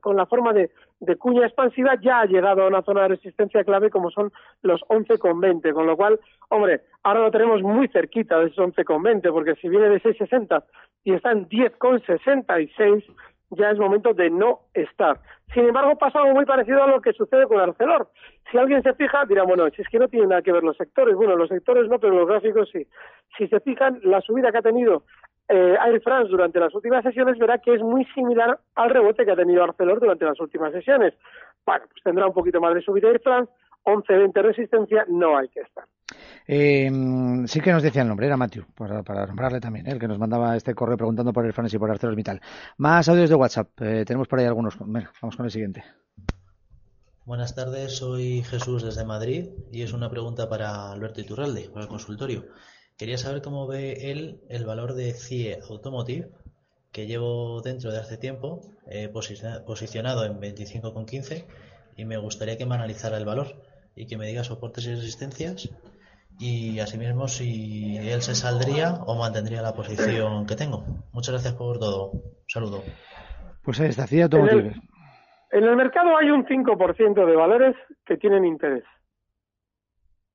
con 0.02 0.18
la 0.18 0.26
forma 0.26 0.52
de, 0.52 0.72
cuña 1.18 1.46
expansiva, 1.46 1.96
ya 2.02 2.20
ha 2.20 2.26
llegado 2.26 2.64
a 2.64 2.68
una 2.68 2.82
zona 2.82 3.04
de 3.04 3.08
resistencia 3.16 3.64
clave 3.64 3.90
como 3.90 4.12
son 4.12 4.34
los 4.62 4.82
11,20, 4.82 5.74
con 5.74 5.88
lo 5.88 5.96
cual, 5.96 6.20
hombre, 6.50 6.82
ahora 7.04 7.22
lo 7.22 7.32
tenemos 7.32 7.62
muy 7.62 7.88
cerquita 7.88 8.40
de 8.40 8.48
esos 8.48 8.76
11,20, 8.76 9.32
porque 9.32 9.56
si 9.56 9.70
viene 9.70 9.88
de 9.88 10.02
6,60 10.02 10.64
y 11.06 11.14
está 11.14 11.32
en 11.32 11.48
10,66, 11.48 13.06
ya 13.52 13.72
es 13.72 13.78
momento 13.78 14.14
de 14.14 14.30
no 14.30 14.62
estar. 14.74 15.20
Sin 15.54 15.66
embargo, 15.66 15.98
pasa 15.98 16.20
algo 16.20 16.34
muy 16.34 16.46
parecido 16.46 16.82
a 16.84 16.88
lo 16.88 17.02
que 17.02 17.14
sucede 17.14 17.46
con 17.46 17.60
Arcelor. 17.60 18.10
Si 18.50 18.58
alguien 18.58 18.82
se 18.84 18.94
fija, 18.94 19.26
dirá, 19.26 19.44
bueno, 19.44 19.70
si 19.70 19.82
es 19.82 19.88
que 19.90 20.00
no 20.00 20.08
tiene 20.08 20.28
nada 20.28 20.42
que 20.42 20.52
ver 20.52 20.64
los 20.64 20.78
sectores. 20.78 21.16
Bueno, 21.16 21.36
los 21.36 21.50
sectores 21.50 21.90
no, 21.90 22.00
pero 22.00 22.16
los 22.16 22.28
gráficos 22.28 22.70
sí. 22.72 22.88
Si 23.38 23.48
se 23.48 23.60
fijan, 23.60 24.00
la 24.04 24.22
subida 24.22 24.52
que 24.52 24.60
ha 24.60 24.62
tenido 24.62 25.04
eh, 25.50 25.78
Air 25.86 26.02
France 26.02 26.30
durante 26.30 26.60
las 26.60 26.74
últimas 26.74 27.04
sesiones, 27.04 27.38
verá 27.38 27.58
que 27.58 27.74
es 27.74 27.82
muy 27.82 28.06
similar 28.14 28.60
al 28.76 28.90
rebote 28.90 29.26
que 29.26 29.32
ha 29.32 29.36
tenido 29.36 29.64
Arcelor 29.64 30.00
durante 30.00 30.26
las 30.26 30.40
últimas 30.40 30.72
sesiones. 30.72 31.14
Bueno, 31.66 31.86
pues 31.90 32.02
tendrá 32.04 32.28
un 32.28 32.34
poquito 32.34 32.62
más 32.62 32.74
de 32.74 32.82
subida 32.82 33.10
Air 33.10 33.22
France, 33.22 33.52
11-20 33.84 34.42
resistencia, 34.42 35.06
no 35.10 35.38
hay 35.38 35.50
que 35.50 35.62
estar. 35.62 35.84
Eh, 36.48 36.90
sí 37.48 37.62
que 37.62 37.72
nos 37.72 37.84
decía 37.84 38.02
el 38.02 38.08
nombre, 38.08 38.28
era 38.28 38.38
Matthew, 38.38 38.66
para, 38.76 39.26
nombrarle 39.26 39.60
también, 39.60 39.88
¿eh? 39.88 39.92
el 39.92 40.00
que 40.00 40.08
nos 40.08 40.20
mandaba 40.20 40.56
este 40.56 40.76
correo 40.76 40.98
preguntando 40.98 41.32
por 41.32 41.46
el 41.46 41.54
France 41.54 41.76
y 41.76 41.80
por 41.80 41.90
ArcelorMittal. 41.90 42.42
Más 42.78 43.08
audios 43.08 43.30
de 43.30 43.36
WhatsApp, 43.36 43.70
eh, 43.82 44.04
tenemos 44.06 44.28
por 44.28 44.40
ahí 44.40 44.46
algunos. 44.46 44.78
vamos 44.78 45.36
con 45.36 45.46
el 45.46 45.52
siguiente. 45.52 45.84
Buenas 47.26 47.56
tardes, 47.56 47.96
soy 47.96 48.44
Jesús 48.44 48.84
desde 48.84 49.06
Madrid 49.06 49.50
y 49.72 49.84
es 49.84 49.94
una 49.94 50.10
pregunta 50.10 50.50
para 50.50 50.92
Alberto 50.92 51.22
Iturralde, 51.22 51.70
para 51.70 51.84
el 51.84 51.88
consultorio. 51.88 52.46
Quería 52.98 53.18
saber 53.18 53.42
cómo 53.42 53.68
ve 53.68 54.12
él 54.12 54.42
el 54.50 54.66
valor 54.66 54.94
de 54.94 55.14
CIE 55.14 55.60
Automotive, 55.70 56.32
que 56.92 57.08
llevo 57.08 57.62
dentro 57.62 57.92
de 57.92 58.00
hace 58.00 58.18
tiempo, 58.18 58.62
posicionado 59.66 60.26
en 60.26 60.42
25,15 60.42 61.46
y 61.96 62.06
me 62.06 62.18
gustaría 62.18 62.58
que 62.58 62.66
me 62.66 62.76
analizara 62.76 63.18
el 63.18 63.26
valor 63.26 63.56
y 63.96 64.08
que 64.08 64.18
me 64.18 64.28
diga 64.28 64.44
soportes 64.44 64.86
y 64.86 64.96
resistencias 64.96 65.70
y 66.42 66.80
asimismo 66.80 67.28
si 67.28 67.98
él 67.98 68.22
se 68.24 68.34
saldría 68.34 68.96
o 69.06 69.16
mantendría 69.16 69.62
la 69.62 69.74
posición 69.74 70.48
que 70.48 70.56
tengo. 70.56 70.84
Muchas 71.14 71.36
gracias 71.36 71.54
por 71.54 71.78
todo. 71.78 72.12
Un 72.14 72.22
saludo. 72.48 72.82
Pues 73.64 73.80
ahí 73.80 73.90
está, 73.90 74.06
en 74.10 74.50
el, 74.50 74.82
en 75.52 75.64
el 75.64 75.76
mercado 75.76 76.18
hay 76.18 76.32
un 76.32 76.44
5% 76.44 77.26
de 77.28 77.36
valores 77.36 77.76
que 78.08 78.18
tienen 78.18 78.44
interés. 78.44 78.84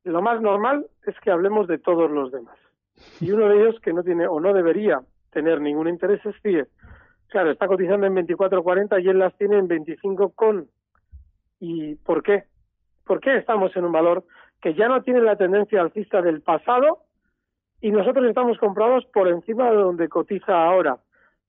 Lo 0.04 0.22
más 0.22 0.40
normal 0.40 0.86
es 1.04 1.18
que 1.18 1.32
hablemos 1.32 1.66
de 1.66 1.78
todos 1.78 2.08
los 2.08 2.30
demás. 2.30 2.56
Y 3.20 3.32
uno 3.32 3.48
de 3.48 3.60
ellos 3.60 3.80
que 3.82 3.92
no 3.92 4.04
tiene 4.04 4.28
o 4.28 4.38
no 4.38 4.54
debería 4.54 5.00
tener 5.32 5.60
ningún 5.60 5.88
interés 5.88 6.24
es 6.24 6.36
CIE. 6.40 6.66
Claro, 7.26 7.50
está 7.50 7.66
cotizando 7.66 8.06
en 8.06 8.14
24.40 8.14 9.02
y 9.02 9.08
él 9.08 9.18
las 9.18 9.36
tiene 9.36 9.58
en 9.58 9.66
25 9.66 10.30
con. 10.30 10.68
¿Y 11.58 11.96
por 11.96 12.22
qué? 12.22 12.44
¿Por 13.04 13.18
qué 13.18 13.38
estamos 13.38 13.76
en 13.76 13.84
un 13.84 13.92
valor 13.92 14.24
que 14.60 14.74
ya 14.74 14.88
no 14.88 15.02
tiene 15.02 15.20
la 15.20 15.36
tendencia 15.36 15.80
alcista 15.80 16.22
del 16.22 16.42
pasado 16.42 17.00
y 17.80 17.90
nosotros 17.90 18.26
estamos 18.26 18.58
comprados 18.58 19.04
por 19.06 19.28
encima 19.28 19.70
de 19.70 19.76
donde 19.76 20.08
cotiza 20.08 20.64
ahora? 20.64 20.98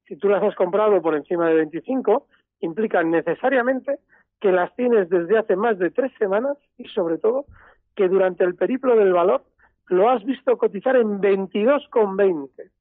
Si 0.07 0.15
tú 0.15 0.29
las 0.29 0.43
has 0.43 0.55
comprado 0.55 1.01
por 1.01 1.15
encima 1.15 1.47
de 1.47 1.55
25, 1.55 2.27
implica 2.61 3.03
necesariamente 3.03 3.99
que 4.39 4.51
las 4.51 4.73
tienes 4.75 5.09
desde 5.09 5.37
hace 5.37 5.55
más 5.55 5.77
de 5.79 5.91
tres 5.91 6.11
semanas 6.17 6.57
y 6.77 6.85
sobre 6.89 7.17
todo 7.17 7.45
que 7.95 8.07
durante 8.07 8.43
el 8.43 8.55
periplo 8.55 8.95
del 8.95 9.13
valor 9.13 9.43
lo 9.87 10.09
has 10.09 10.23
visto 10.23 10.57
cotizar 10.57 10.95
en 10.95 11.19
22,20. 11.19 12.71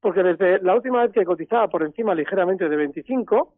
Porque 0.00 0.22
desde 0.22 0.60
la 0.60 0.74
última 0.74 1.02
vez 1.02 1.12
que 1.12 1.24
cotizaba 1.24 1.68
por 1.68 1.82
encima 1.82 2.14
ligeramente 2.14 2.68
de 2.68 2.76
25, 2.76 3.54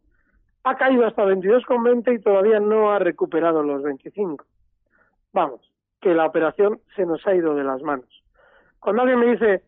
ha 0.63 0.75
caído 0.75 1.05
hasta 1.05 1.25
22,20 1.25 2.15
y 2.15 2.21
todavía 2.21 2.59
no 2.59 2.91
ha 2.91 2.99
recuperado 2.99 3.63
los 3.63 3.83
25. 3.83 4.45
Vamos, 5.33 5.66
que 6.01 6.13
la 6.13 6.25
operación 6.25 6.79
se 6.95 7.05
nos 7.05 7.25
ha 7.25 7.35
ido 7.35 7.55
de 7.55 7.63
las 7.63 7.81
manos. 7.81 8.07
Cuando 8.79 9.01
alguien 9.01 9.19
me 9.19 9.31
dice, 9.31 9.63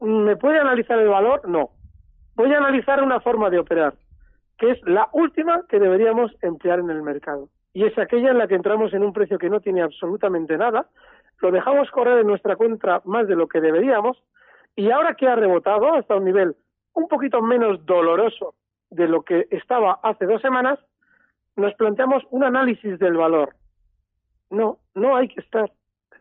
¿me 0.00 0.36
puede 0.36 0.58
analizar 0.58 0.98
el 0.98 1.08
valor? 1.08 1.48
No. 1.48 1.70
Voy 2.36 2.52
a 2.52 2.58
analizar 2.58 3.02
una 3.02 3.20
forma 3.20 3.50
de 3.50 3.58
operar, 3.58 3.94
que 4.58 4.70
es 4.70 4.82
la 4.82 5.08
última 5.12 5.62
que 5.68 5.78
deberíamos 5.78 6.32
emplear 6.42 6.78
en 6.80 6.90
el 6.90 7.02
mercado. 7.02 7.48
Y 7.72 7.84
es 7.84 7.98
aquella 7.98 8.30
en 8.30 8.38
la 8.38 8.46
que 8.46 8.54
entramos 8.54 8.92
en 8.94 9.02
un 9.02 9.12
precio 9.12 9.38
que 9.38 9.50
no 9.50 9.60
tiene 9.60 9.82
absolutamente 9.82 10.56
nada, 10.56 10.86
lo 11.40 11.50
dejamos 11.50 11.90
correr 11.90 12.18
en 12.18 12.26
nuestra 12.26 12.56
cuenta 12.56 13.02
más 13.04 13.26
de 13.26 13.36
lo 13.36 13.48
que 13.48 13.60
deberíamos, 13.60 14.22
y 14.76 14.90
ahora 14.90 15.14
que 15.14 15.28
ha 15.28 15.36
rebotado 15.36 15.94
hasta 15.94 16.16
un 16.16 16.24
nivel 16.24 16.56
un 16.94 17.08
poquito 17.08 17.42
menos 17.42 17.84
doloroso 17.84 18.54
de 18.90 19.08
lo 19.08 19.22
que 19.22 19.46
estaba 19.50 19.98
hace 20.02 20.26
dos 20.26 20.40
semanas, 20.40 20.78
nos 21.56 21.74
planteamos 21.74 22.22
un 22.30 22.44
análisis 22.44 22.98
del 22.98 23.16
valor. 23.16 23.54
No, 24.50 24.78
no 24.94 25.16
hay 25.16 25.28
que 25.28 25.40
estar. 25.40 25.70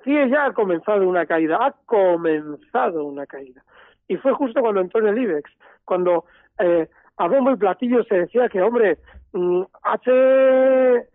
CIE 0.04 0.30
ya 0.30 0.46
ha 0.46 0.54
comenzado 0.54 1.08
una 1.08 1.26
caída, 1.26 1.58
ha 1.62 1.72
comenzado 1.86 3.06
una 3.06 3.26
caída. 3.26 3.64
Y 4.08 4.18
fue 4.18 4.34
justo 4.34 4.62
cuando 4.62 4.82
entró 4.82 5.00
en 5.00 5.08
el 5.08 5.24
IBEX, 5.24 5.50
cuando 5.86 6.26
eh, 6.60 6.90
a 7.18 7.28
bombo 7.28 7.52
y 7.52 7.56
platillo 7.56 8.04
se 8.04 8.16
decía 8.16 8.50
que, 8.50 8.62
hombre, 8.62 8.98
mm, 9.34 9.62
hace, 9.84 11.08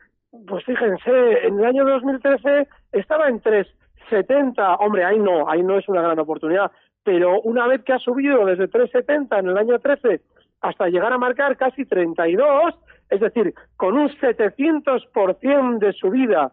pues 0.46 0.64
fíjense, 0.64 1.46
en 1.46 1.58
el 1.58 1.64
año 1.64 1.84
2013 1.84 2.68
estaba 2.92 3.28
en 3.28 3.40
3,70, 3.42 4.76
hombre, 4.80 5.04
ahí 5.04 5.18
no, 5.18 5.48
ahí 5.48 5.62
no 5.62 5.78
es 5.78 5.88
una 5.88 6.02
gran 6.02 6.18
oportunidad, 6.18 6.70
pero 7.04 7.40
una 7.42 7.66
vez 7.66 7.82
que 7.84 7.92
ha 7.92 7.98
subido 7.98 8.46
desde 8.46 8.70
3,70 8.70 9.38
en 9.38 9.48
el 9.48 9.58
año 9.58 9.78
13 9.78 10.20
hasta 10.60 10.88
llegar 10.88 11.12
a 11.12 11.18
marcar 11.18 11.56
casi 11.56 11.84
32, 11.84 12.74
es 13.10 13.20
decir, 13.20 13.54
con 13.76 13.96
un 13.96 14.08
700% 14.08 15.78
de 15.78 15.92
subida 15.92 16.52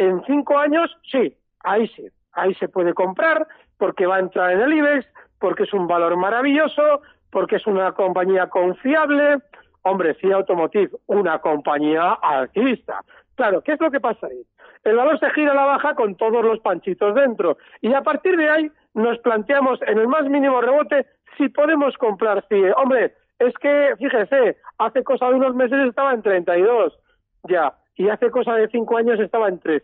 en 0.00 0.22
cinco 0.24 0.56
años, 0.56 0.90
sí, 1.10 1.36
ahí 1.62 1.86
sí, 1.88 2.06
ahí 2.32 2.54
se 2.54 2.68
puede 2.68 2.94
comprar 2.94 3.46
porque 3.76 4.06
va 4.06 4.16
a 4.16 4.20
entrar 4.20 4.52
en 4.52 4.60
el 4.60 4.72
IBEX, 4.72 5.06
porque 5.38 5.64
es 5.64 5.72
un 5.74 5.86
valor 5.86 6.16
maravilloso, 6.16 7.02
porque 7.30 7.56
es 7.56 7.66
una 7.66 7.92
compañía 7.92 8.48
confiable. 8.48 9.38
Hombre, 9.82 10.16
sí, 10.20 10.32
Automotive, 10.32 10.90
una 11.06 11.38
compañía 11.38 12.12
alcista. 12.12 13.04
Claro, 13.34 13.62
¿qué 13.62 13.72
es 13.72 13.80
lo 13.80 13.90
que 13.90 14.00
pasa 14.00 14.26
ahí? 14.26 14.42
El 14.84 14.96
valor 14.96 15.18
se 15.18 15.30
gira 15.30 15.52
a 15.52 15.54
la 15.54 15.64
baja 15.64 15.94
con 15.94 16.14
todos 16.16 16.42
los 16.44 16.60
panchitos 16.60 17.14
dentro. 17.14 17.58
Y 17.82 17.92
a 17.92 18.02
partir 18.02 18.36
de 18.36 18.48
ahí 18.48 18.70
nos 18.94 19.18
planteamos 19.18 19.80
en 19.82 19.98
el 19.98 20.08
más 20.08 20.24
mínimo 20.28 20.60
rebote 20.60 21.06
si 21.36 21.48
podemos 21.50 21.96
comprar 21.98 22.44
CIE. 22.48 22.72
Hombre, 22.72 23.14
es 23.38 23.54
que, 23.58 23.94
fíjese, 23.98 24.56
hace 24.78 25.04
cosa 25.04 25.28
de 25.28 25.34
unos 25.34 25.54
meses 25.54 25.78
estaba 25.86 26.12
en 26.12 26.22
32, 26.22 26.98
ya, 27.44 27.74
y 27.96 28.08
hace 28.08 28.30
cosa 28.30 28.54
de 28.54 28.68
cinco 28.68 28.96
años 28.96 29.20
estaba 29.20 29.48
en 29.48 29.58
3. 29.58 29.82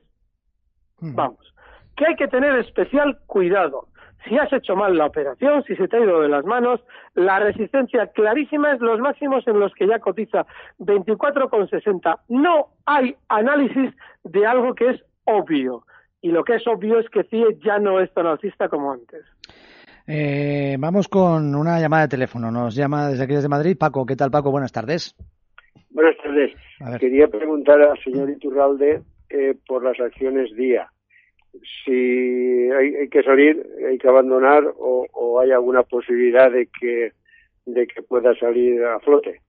Vamos, 1.00 1.54
que 1.96 2.06
hay 2.06 2.16
que 2.16 2.28
tener 2.28 2.58
especial 2.58 3.18
cuidado. 3.26 3.88
Si 4.28 4.36
has 4.36 4.52
hecho 4.52 4.74
mal 4.74 4.96
la 4.96 5.06
operación, 5.06 5.62
si 5.64 5.76
se 5.76 5.86
te 5.86 5.96
ha 5.96 6.00
ido 6.00 6.20
de 6.20 6.28
las 6.28 6.44
manos, 6.44 6.80
la 7.14 7.38
resistencia 7.38 8.08
clarísima 8.08 8.72
es 8.72 8.80
los 8.80 8.98
máximos 8.98 9.46
en 9.46 9.60
los 9.60 9.72
que 9.74 9.86
ya 9.86 10.00
cotiza 10.00 10.46
24,60. 10.80 12.20
No 12.28 12.68
hay 12.86 13.14
análisis 13.28 13.94
de 14.24 14.46
algo 14.46 14.74
que 14.74 14.90
es 14.90 15.02
obvio. 15.24 15.84
Y 16.22 16.30
lo 16.30 16.42
que 16.42 16.56
es 16.56 16.66
obvio 16.66 16.98
es 16.98 17.08
que 17.08 17.22
CIE 17.24 17.58
ya 17.64 17.78
no 17.78 18.00
es 18.00 18.12
tan 18.14 18.26
alcista 18.26 18.68
como 18.68 18.92
antes. 18.92 19.24
Eh, 20.08 20.76
vamos 20.78 21.08
con 21.08 21.54
una 21.54 21.78
llamada 21.78 22.02
de 22.02 22.08
teléfono. 22.08 22.50
Nos 22.50 22.74
llama 22.74 23.08
desde 23.08 23.24
aquí 23.24 23.34
desde 23.34 23.48
Madrid. 23.48 23.76
Paco, 23.78 24.06
¿qué 24.06 24.16
tal 24.16 24.30
Paco? 24.30 24.50
Buenas 24.50 24.72
tardes. 24.72 25.14
Buenas 25.90 26.16
tardes. 26.18 26.52
Quería 26.98 27.28
preguntar 27.28 27.80
al 27.80 27.98
señor 28.02 28.28
Iturralde 28.30 29.02
eh, 29.30 29.54
por 29.66 29.84
las 29.84 29.98
acciones 30.00 30.54
día. 30.54 30.90
Si 31.84 32.70
hay, 32.70 33.08
que 33.08 33.22
salir, 33.22 33.66
hay 33.88 33.98
que 33.98 34.08
abandonar 34.08 34.64
o, 34.76 35.40
hay 35.40 35.52
alguna 35.52 35.82
posibilidad 35.82 36.50
de 36.50 36.68
que 36.78 37.12
de 37.64 37.86
que 37.86 38.02
pueda 38.02 38.34
salir 38.36 38.82
a 38.84 39.00
flote. 39.00 39.40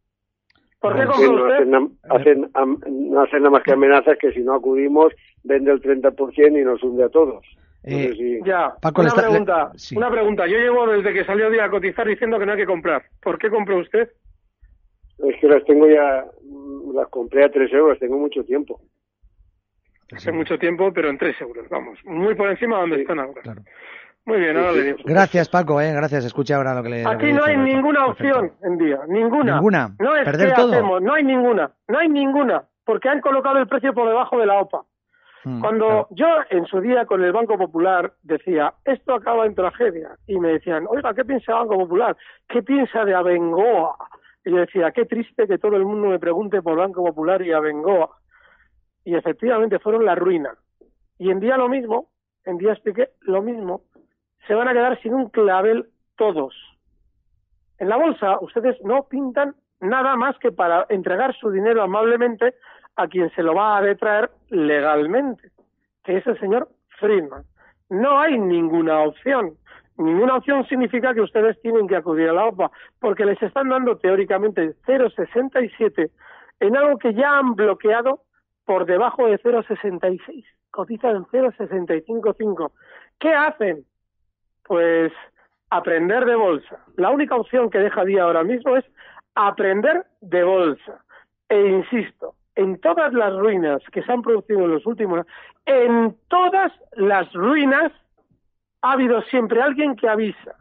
¿Por 0.80 0.96
qué 0.96 1.06
no 1.06 1.12
hacen, 1.12 1.92
hacen, 2.10 2.52
no 3.12 3.22
hacen 3.22 3.40
nada 3.40 3.50
más 3.52 3.64
que 3.64 3.74
amenazas 3.74 4.18
que 4.18 4.32
si 4.32 4.40
no 4.40 4.56
acudimos 4.56 5.14
vende 5.44 5.72
el 5.72 5.82
30% 5.82 6.62
y 6.62 6.64
nos 6.64 6.84
hunde 6.84 7.04
a 7.04 7.10
todos. 7.10 7.46
Eh, 7.84 8.42
ya, 8.44 8.76
una, 8.84 9.14
pregunta, 9.14 9.72
una 9.96 10.12
pregunta. 10.12 10.46
Yo 10.48 10.58
llevo 10.58 10.88
desde 10.88 11.14
que 11.14 11.24
salió 11.24 11.50
día 11.50 11.66
a 11.66 11.70
cotizar 11.70 12.06
diciendo 12.06 12.38
que 12.38 12.46
no 12.46 12.52
hay 12.52 12.58
que 12.58 12.66
comprar. 12.66 13.04
¿Por 13.22 13.38
qué 13.40 13.50
compró 13.50 13.80
usted? 13.80 14.10
Es 15.20 15.40
que 15.40 15.48
las 15.48 15.64
tengo 15.64 15.88
ya, 15.88 16.26
las 16.94 17.08
compré 17.08 17.46
a 17.46 17.50
3 17.50 17.72
euros, 17.74 17.98
tengo 17.98 18.18
mucho 18.18 18.44
tiempo. 18.44 18.82
Hace 20.16 20.32
mucho 20.32 20.58
tiempo, 20.58 20.92
pero 20.94 21.10
en 21.10 21.18
3 21.18 21.42
euros, 21.42 21.68
vamos. 21.70 22.00
Muy 22.06 22.34
por 22.36 22.50
encima 22.50 22.76
de 22.78 22.82
donde 22.82 23.02
están 23.02 23.20
ahora. 23.20 23.42
Muy 24.26 24.40
bien, 24.40 24.58
ahora 24.58 24.72
le 24.74 24.84
digo. 24.84 24.98
Gracias, 25.06 25.50
Paco, 25.50 25.80
eh, 25.80 25.94
gracias. 25.94 26.26
Escucha 26.26 26.58
ahora 26.58 26.74
lo 26.76 26.84
que 26.84 26.90
le 26.90 27.08
Aquí 27.08 27.32
no 27.32 27.44
hay 27.46 27.58
ninguna 27.58 28.08
opción 28.08 28.52
en 28.62 28.78
día, 28.78 29.00
ninguna. 29.08 29.56
¿Ninguna? 29.56 29.96
No 30.00 30.16
es 30.16 30.26
¿Perder 30.26 30.54
todo? 30.54 30.74
hacemos, 30.74 31.02
no 31.02 31.14
hay 31.14 31.24
ninguna, 31.24 31.72
no 31.88 31.98
hay 32.00 32.10
ninguna, 32.10 32.64
porque 32.86 33.08
han 33.08 33.22
colocado 33.22 33.58
el 33.58 33.68
precio 33.68 33.94
por 33.94 34.08
debajo 34.08 34.38
de 34.38 34.46
la 34.46 34.60
OPA. 34.60 34.84
Mm, 35.46 35.62
Cuando 35.62 36.08
yo 36.12 36.28
en 36.50 36.66
su 36.66 36.82
día 36.82 37.06
con 37.06 37.24
el 37.24 37.32
Banco 37.32 37.58
Popular 37.58 38.12
decía, 38.24 38.74
esto 38.84 39.14
acaba 39.14 39.46
en 39.46 39.56
tragedia, 39.56 40.10
y 40.28 40.38
me 40.40 40.50
decían, 40.50 40.86
oiga, 40.90 41.14
¿qué 41.14 41.24
piensa 41.24 41.54
el 41.54 41.60
Banco 41.60 41.78
Popular? 41.78 42.18
¿Qué 42.50 42.62
piensa 42.64 43.06
de 43.06 43.16
Abengoa? 43.16 43.96
Y 44.44 44.52
yo 44.52 44.58
decía, 44.58 44.92
qué 44.92 45.06
triste 45.06 45.48
que 45.48 45.58
todo 45.58 45.78
el 45.78 45.86
mundo 45.86 46.10
me 46.10 46.20
pregunte 46.20 46.62
por 46.62 46.78
Banco 46.78 47.02
Popular 47.02 47.42
y 47.42 47.54
Abengoa. 47.54 48.10
Y 49.08 49.16
efectivamente 49.16 49.80
fueron 49.80 50.04
la 50.04 50.16
ruina. 50.16 50.54
Y 51.18 51.32
en 51.32 51.40
día 51.40 51.56
lo 51.56 51.70
mismo, 51.70 52.10
en 52.44 52.58
día 52.58 52.74
expliqué 52.74 53.12
lo 53.22 53.42
mismo, 53.42 53.84
se 54.46 54.54
van 54.54 54.68
a 54.68 54.74
quedar 54.74 55.02
sin 55.02 55.14
un 55.14 55.30
clavel 55.30 55.88
todos. 56.18 56.54
En 57.78 57.88
la 57.88 57.96
bolsa 57.96 58.38
ustedes 58.42 58.76
no 58.84 59.04
pintan 59.04 59.56
nada 59.80 60.18
más 60.18 60.38
que 60.40 60.52
para 60.52 60.86
entregar 60.90 61.34
su 61.38 61.52
dinero 61.52 61.84
amablemente 61.84 62.56
a 62.98 63.08
quien 63.08 63.34
se 63.34 63.44
lo 63.44 63.56
va 63.56 63.78
a 63.78 63.82
detraer 63.82 64.30
legalmente, 64.50 65.52
que 66.04 66.18
es 66.18 66.28
el 66.28 66.38
señor 66.42 66.68
Friedman. 67.00 67.46
No 67.90 68.20
hay 68.20 68.38
ninguna 68.38 69.04
opción. 69.04 69.54
Ninguna 69.98 70.36
opción 70.36 70.68
significa 70.68 71.14
que 71.14 71.22
ustedes 71.22 71.58
tienen 71.62 71.88
que 71.88 71.96
acudir 71.96 72.28
a 72.28 72.34
la 72.34 72.48
OPA, 72.48 72.72
porque 73.00 73.24
les 73.24 73.42
están 73.42 73.70
dando 73.70 73.96
teóricamente 74.00 74.76
0,67 74.86 76.12
en 76.60 76.76
algo 76.76 76.98
que 76.98 77.14
ya 77.14 77.38
han 77.38 77.56
bloqueado 77.56 78.27
por 78.68 78.86
debajo 78.86 79.26
de 79.28 79.40
0,66. 79.40 80.46
Cotizan 80.70 81.16
en 81.16 81.26
0,655. 81.32 82.74
¿Qué 83.18 83.34
hacen? 83.34 83.86
Pues 84.66 85.14
aprender 85.70 86.26
de 86.26 86.36
bolsa. 86.36 86.84
La 86.98 87.10
única 87.10 87.36
opción 87.36 87.70
que 87.70 87.80
deja 87.80 88.04
día 88.04 88.24
ahora 88.24 88.44
mismo 88.44 88.76
es 88.76 88.86
aprender 89.36 90.06
de 90.20 90.44
bolsa. 90.44 91.02
E 91.48 91.66
insisto, 91.66 92.36
en 92.56 92.80
todas 92.82 93.14
las 93.14 93.34
ruinas 93.38 93.82
que 93.94 94.04
se 94.04 94.12
han 94.12 94.22
producido 94.22 94.66
en 94.66 94.72
los 94.72 94.86
últimos 94.86 95.26
en 95.66 96.18
todas 96.28 96.72
las 96.94 97.32
ruinas 97.34 97.94
ha 98.82 98.92
habido 98.92 99.22
siempre 99.24 99.62
alguien 99.62 99.96
que 99.96 100.10
avisa. 100.10 100.56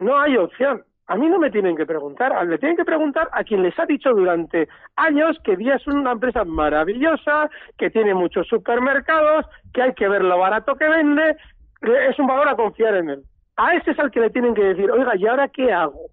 No 0.00 0.18
hay 0.18 0.36
opción. 0.36 0.84
A 1.12 1.16
mí 1.16 1.28
no 1.28 1.38
me 1.38 1.50
tienen 1.50 1.76
que 1.76 1.84
preguntar, 1.84 2.32
le 2.46 2.56
tienen 2.56 2.74
que 2.74 2.86
preguntar 2.86 3.28
a 3.32 3.44
quien 3.44 3.62
les 3.62 3.78
ha 3.78 3.84
dicho 3.84 4.14
durante 4.14 4.66
años 4.96 5.38
que 5.44 5.58
Día 5.58 5.74
es 5.74 5.86
una 5.86 6.12
empresa 6.12 6.42
maravillosa, 6.42 7.50
que 7.76 7.90
tiene 7.90 8.14
muchos 8.14 8.48
supermercados, 8.48 9.44
que 9.74 9.82
hay 9.82 9.92
que 9.92 10.08
ver 10.08 10.24
lo 10.24 10.38
barato 10.38 10.74
que 10.74 10.88
vende, 10.88 11.36
es 12.08 12.18
un 12.18 12.26
valor 12.26 12.48
a 12.48 12.56
confiar 12.56 12.94
en 12.94 13.10
él. 13.10 13.22
A 13.58 13.74
ese 13.74 13.90
es 13.90 13.98
al 13.98 14.10
que 14.10 14.20
le 14.20 14.30
tienen 14.30 14.54
que 14.54 14.64
decir, 14.64 14.90
oiga, 14.90 15.14
¿y 15.14 15.26
ahora 15.26 15.48
qué 15.48 15.70
hago? 15.70 16.06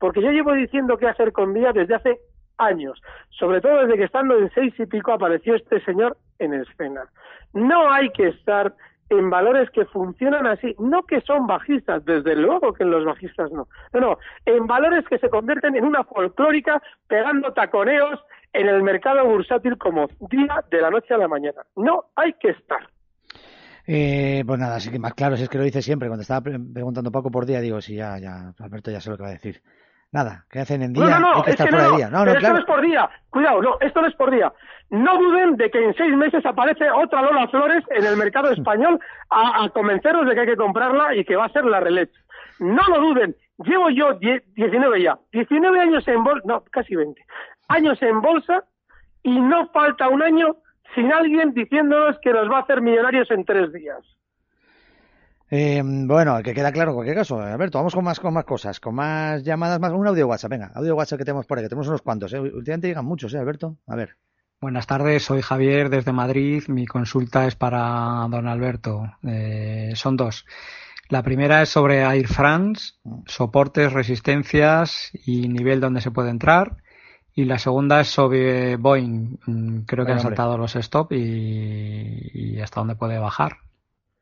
Porque 0.00 0.20
yo 0.20 0.32
llevo 0.32 0.52
diciendo 0.54 0.96
qué 0.96 1.06
hacer 1.06 1.30
con 1.30 1.54
Día 1.54 1.70
desde 1.72 1.94
hace 1.94 2.18
años, 2.58 3.00
sobre 3.28 3.60
todo 3.60 3.86
desde 3.86 3.98
que 3.98 4.04
estando 4.06 4.36
en 4.36 4.50
seis 4.50 4.74
y 4.80 4.86
pico 4.86 5.12
apareció 5.12 5.54
este 5.54 5.80
señor 5.84 6.16
en 6.40 6.54
escena. 6.54 7.04
No 7.52 7.88
hay 7.88 8.10
que 8.10 8.26
estar 8.26 8.74
en 9.10 9.28
valores 9.28 9.68
que 9.70 9.84
funcionan 9.86 10.46
así, 10.46 10.74
no 10.78 11.02
que 11.02 11.20
son 11.22 11.46
bajistas, 11.46 12.04
desde 12.04 12.36
luego 12.36 12.72
que 12.72 12.84
los 12.84 13.04
bajistas 13.04 13.50
no, 13.50 13.68
no, 13.92 14.00
no, 14.00 14.18
en 14.46 14.66
valores 14.66 15.04
que 15.08 15.18
se 15.18 15.28
convierten 15.28 15.76
en 15.76 15.84
una 15.84 16.04
folclórica 16.04 16.80
pegando 17.08 17.52
taconeos 17.52 18.20
en 18.52 18.68
el 18.68 18.82
mercado 18.82 19.24
bursátil 19.26 19.76
como 19.78 20.08
día 20.30 20.64
de 20.70 20.80
la 20.80 20.90
noche 20.90 21.14
a 21.14 21.18
la 21.18 21.28
mañana. 21.28 21.62
No 21.76 22.06
hay 22.16 22.32
que 22.34 22.50
estar. 22.50 22.88
Eh, 23.86 24.44
pues 24.46 24.58
nada, 24.58 24.76
así 24.76 24.90
que 24.90 24.98
más 24.98 25.14
claro, 25.14 25.36
si 25.36 25.42
es 25.42 25.48
que 25.48 25.58
lo 25.58 25.64
dice 25.64 25.82
siempre, 25.82 26.08
cuando 26.08 26.22
estaba 26.22 26.42
preguntando 26.42 27.10
poco 27.10 27.30
por 27.30 27.46
día, 27.46 27.60
digo, 27.60 27.80
sí, 27.80 27.96
ya, 27.96 28.18
ya, 28.18 28.54
Alberto 28.60 28.90
ya 28.90 29.00
sé 29.00 29.10
lo 29.10 29.16
que 29.16 29.24
va 29.24 29.30
a 29.30 29.32
decir. 29.32 29.62
Nada, 30.12 30.44
que 30.50 30.58
hacen 30.58 30.82
en 30.82 30.92
día, 30.92 31.04
no, 31.04 31.20
no, 31.20 31.36
hay 31.36 31.42
que 31.42 31.50
estar 31.52 31.68
fuera 31.68 31.84
no, 31.84 31.90
de 31.90 31.96
día. 31.96 32.10
No, 32.10 32.24
no, 32.24 32.32
esto 32.32 32.52
no 32.52 32.58
es 32.58 32.64
por 32.64 32.82
día. 32.82 33.10
Cuidado, 33.30 33.62
no, 33.62 33.76
esto 33.80 34.00
no 34.00 34.08
es 34.08 34.14
por 34.16 34.30
día. 34.30 34.52
No 34.90 35.16
duden 35.18 35.56
de 35.56 35.70
que 35.70 35.84
en 35.84 35.94
seis 35.94 36.12
meses 36.16 36.44
aparece 36.44 36.90
otra 36.90 37.22
Lola 37.22 37.46
Flores 37.48 37.84
en 37.90 38.04
el 38.04 38.16
mercado 38.16 38.50
español 38.52 38.98
a, 39.30 39.64
a 39.64 39.68
convenceros 39.70 40.26
de 40.26 40.34
que 40.34 40.40
hay 40.40 40.46
que 40.46 40.56
comprarla 40.56 41.14
y 41.14 41.24
que 41.24 41.36
va 41.36 41.44
a 41.44 41.52
ser 41.52 41.64
la 41.64 41.78
releche. 41.78 42.18
No 42.58 42.82
lo 42.88 43.00
duden. 43.00 43.36
Llevo 43.58 43.90
yo 43.90 44.14
19 44.14 45.02
ya, 45.02 45.18
19 45.32 45.80
años 45.80 46.08
en 46.08 46.24
bolsa, 46.24 46.42
no, 46.46 46.64
casi 46.70 46.96
20, 46.96 47.22
años 47.68 48.00
en 48.00 48.22
bolsa 48.22 48.64
y 49.22 49.38
no 49.38 49.68
falta 49.68 50.08
un 50.08 50.22
año 50.22 50.56
sin 50.94 51.12
alguien 51.12 51.52
diciéndonos 51.52 52.18
que 52.22 52.32
nos 52.32 52.50
va 52.50 52.58
a 52.58 52.62
hacer 52.62 52.80
millonarios 52.80 53.30
en 53.30 53.44
tres 53.44 53.70
días. 53.72 54.00
Eh, 55.52 55.82
bueno, 55.84 56.40
que 56.44 56.54
queda 56.54 56.70
claro 56.70 56.92
en 56.92 56.94
cualquier 56.94 57.16
caso, 57.16 57.40
Alberto, 57.40 57.78
vamos 57.78 57.92
con 57.92 58.04
más, 58.04 58.20
con 58.20 58.32
más 58.32 58.44
cosas, 58.44 58.78
con 58.78 58.94
más 58.94 59.42
llamadas, 59.42 59.80
más 59.80 59.92
un 59.92 60.06
audio 60.06 60.28
WhatsApp, 60.28 60.50
venga, 60.52 60.70
audio 60.76 60.94
WhatsApp 60.94 61.18
que 61.18 61.24
tenemos 61.24 61.44
por 61.44 61.58
ahí, 61.58 61.64
que 61.64 61.68
tenemos 61.68 61.88
unos 61.88 62.02
cuantos, 62.02 62.32
¿eh? 62.32 62.38
últimamente 62.38 62.86
llegan 62.86 63.04
muchos, 63.04 63.34
¿eh, 63.34 63.38
Alberto? 63.38 63.76
A 63.88 63.96
ver. 63.96 64.16
Buenas 64.60 64.86
tardes, 64.86 65.24
soy 65.24 65.42
Javier 65.42 65.90
desde 65.90 66.12
Madrid, 66.12 66.62
mi 66.68 66.86
consulta 66.86 67.48
es 67.48 67.56
para 67.56 68.28
don 68.30 68.46
Alberto, 68.46 69.12
eh, 69.24 69.90
son 69.96 70.16
dos. 70.16 70.46
La 71.08 71.24
primera 71.24 71.62
es 71.62 71.70
sobre 71.70 72.02
Air 72.02 72.28
France, 72.28 72.92
soportes, 73.26 73.92
resistencias 73.92 75.10
y 75.26 75.48
nivel 75.48 75.80
donde 75.80 76.00
se 76.00 76.12
puede 76.12 76.30
entrar. 76.30 76.76
Y 77.34 77.46
la 77.46 77.58
segunda 77.58 78.00
es 78.00 78.08
sobre 78.08 78.76
Boeing. 78.76 79.38
Mm, 79.44 79.78
creo 79.80 80.06
que 80.06 80.12
han 80.12 80.20
saltado 80.20 80.56
los 80.56 80.76
stop 80.76 81.12
y, 81.12 82.30
y 82.32 82.60
hasta 82.60 82.80
dónde 82.80 82.94
puede 82.94 83.18
bajar. 83.18 83.56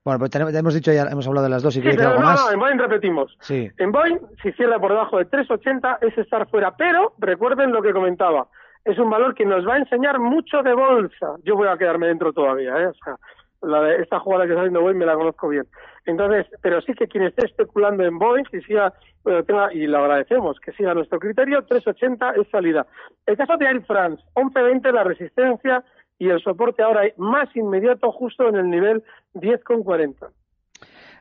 Bueno, 0.09 0.21
pues 0.21 0.31
tenemos, 0.31 0.55
hemos 0.55 0.73
dicho 0.73 0.91
ya, 0.91 1.03
hemos 1.03 1.27
hablado 1.27 1.45
de 1.45 1.51
las 1.51 1.63
dos 1.63 1.77
y 1.77 1.83
sí, 1.83 1.89
algo 1.91 2.19
no, 2.19 2.21
más. 2.21 2.43
No, 2.43 2.51
en 2.51 2.59
Boeing 2.59 2.79
repetimos. 2.79 3.37
Sí. 3.41 3.71
En 3.77 3.93
Boeing, 3.93 4.17
si 4.43 4.53
cierra 4.53 4.79
por 4.79 4.91
debajo 4.91 5.19
de 5.19 5.29
3.80 5.29 5.99
es 6.01 6.17
estar 6.17 6.49
fuera, 6.49 6.75
pero 6.79 7.13
recuerden 7.19 7.73
lo 7.73 7.83
que 7.83 7.93
comentaba. 7.93 8.47
Es 8.87 8.99
un 8.99 9.11
valor 9.11 9.35
que 9.35 9.45
nos 9.45 9.69
va 9.69 9.75
a 9.75 9.77
enseñar 9.77 10.19
mucho 10.19 10.63
de 10.63 10.73
bolsa. 10.73 11.37
Yo 11.45 11.57
voy 11.57 11.69
a 11.69 11.77
quedarme 11.77 12.07
dentro 12.07 12.33
todavía, 12.33 12.75
¿eh? 12.81 12.87
O 12.87 12.95
sea, 13.05 13.17
la 13.61 13.83
de 13.83 13.97
esta 13.97 14.19
jugada 14.19 14.45
que 14.45 14.53
está 14.53 14.63
haciendo 14.63 14.81
Boeing 14.81 14.97
me 14.97 15.05
la 15.05 15.15
conozco 15.15 15.47
bien. 15.47 15.67
Entonces, 16.07 16.47
pero 16.63 16.81
sí 16.81 16.95
que 16.95 17.07
quien 17.07 17.25
esté 17.25 17.45
especulando 17.45 18.03
en 18.03 18.19
Boeing, 18.19 18.45
que 18.45 18.63
siga, 18.63 18.95
bueno, 19.25 19.45
tenga, 19.45 19.75
y 19.75 19.87
le 19.87 19.95
agradecemos, 19.95 20.59
que 20.61 20.73
siga 20.73 20.95
nuestro 20.95 21.19
criterio, 21.19 21.67
3.80 21.67 22.41
es 22.41 22.49
salida. 22.49 22.87
El 23.27 23.37
caso 23.37 23.59
de 23.59 23.67
Air 23.67 23.85
France, 23.85 24.23
11.20 24.37 24.91
la 24.91 25.05
resistencia 25.05 25.85
y 26.19 26.29
el 26.29 26.41
soporte 26.43 26.83
ahora 26.83 27.03
más 27.17 27.55
inmediato 27.55 28.11
justo 28.13 28.49
en 28.49 28.57
el 28.57 28.71
nivel 28.71 29.03
10,40. 29.35 30.29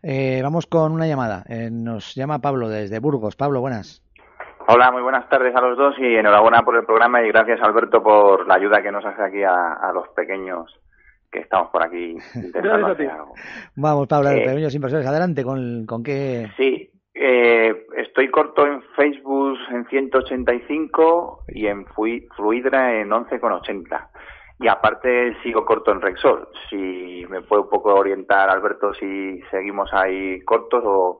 Eh, 0.03 0.41
vamos 0.43 0.67
con 0.67 0.91
una 0.91 1.07
llamada. 1.07 1.43
Eh, 1.49 1.69
nos 1.71 2.15
llama 2.15 2.39
Pablo 2.39 2.69
desde 2.69 2.99
Burgos. 2.99 3.35
Pablo, 3.35 3.61
buenas. 3.61 4.03
Hola, 4.67 4.91
muy 4.91 5.01
buenas 5.01 5.29
tardes 5.29 5.55
a 5.55 5.61
los 5.61 5.77
dos 5.77 5.95
y 5.97 6.15
enhorabuena 6.15 6.61
por 6.61 6.75
el 6.75 6.85
programa 6.85 7.23
y 7.23 7.29
gracias 7.29 7.61
Alberto 7.61 8.03
por 8.03 8.45
la 8.47 8.55
ayuda 8.55 8.81
que 8.81 8.91
nos 8.91 9.05
hace 9.05 9.21
aquí 9.21 9.43
a, 9.43 9.73
a 9.73 9.93
los 9.93 10.09
pequeños 10.09 10.69
que 11.31 11.39
estamos 11.39 11.69
por 11.71 11.83
aquí 11.83 12.17
intentando 12.35 12.87
hacer 12.87 13.09
algo. 13.09 13.33
Vamos, 13.75 14.07
Pablo, 14.07 14.29
Eh, 14.31 14.43
pequeños 14.45 14.75
inversores, 14.75 15.07
adelante 15.07 15.43
con, 15.43 15.85
con 15.85 16.03
qué... 16.03 16.47
Sí, 16.57 16.91
eh, 17.13 17.85
estoy 17.97 18.29
corto 18.29 18.65
en 18.65 18.81
Facebook 18.95 19.57
en 19.71 19.85
185 19.87 21.45
y 21.47 21.67
en 21.67 21.85
Fluidra 22.35 22.99
en 22.99 23.09
11,80. 23.09 24.07
Y 24.59 24.67
aparte 24.67 25.37
sigo 25.43 25.65
corto 25.65 25.91
en 25.91 26.01
Rexol. 26.01 26.47
Si 26.69 27.25
me 27.29 27.41
puede 27.41 27.63
un 27.63 27.69
poco 27.69 27.93
orientar, 27.93 28.49
Alberto, 28.49 28.93
si 28.95 29.39
seguimos 29.51 29.93
ahí 29.93 30.41
cortos 30.41 30.83
o, 30.85 31.19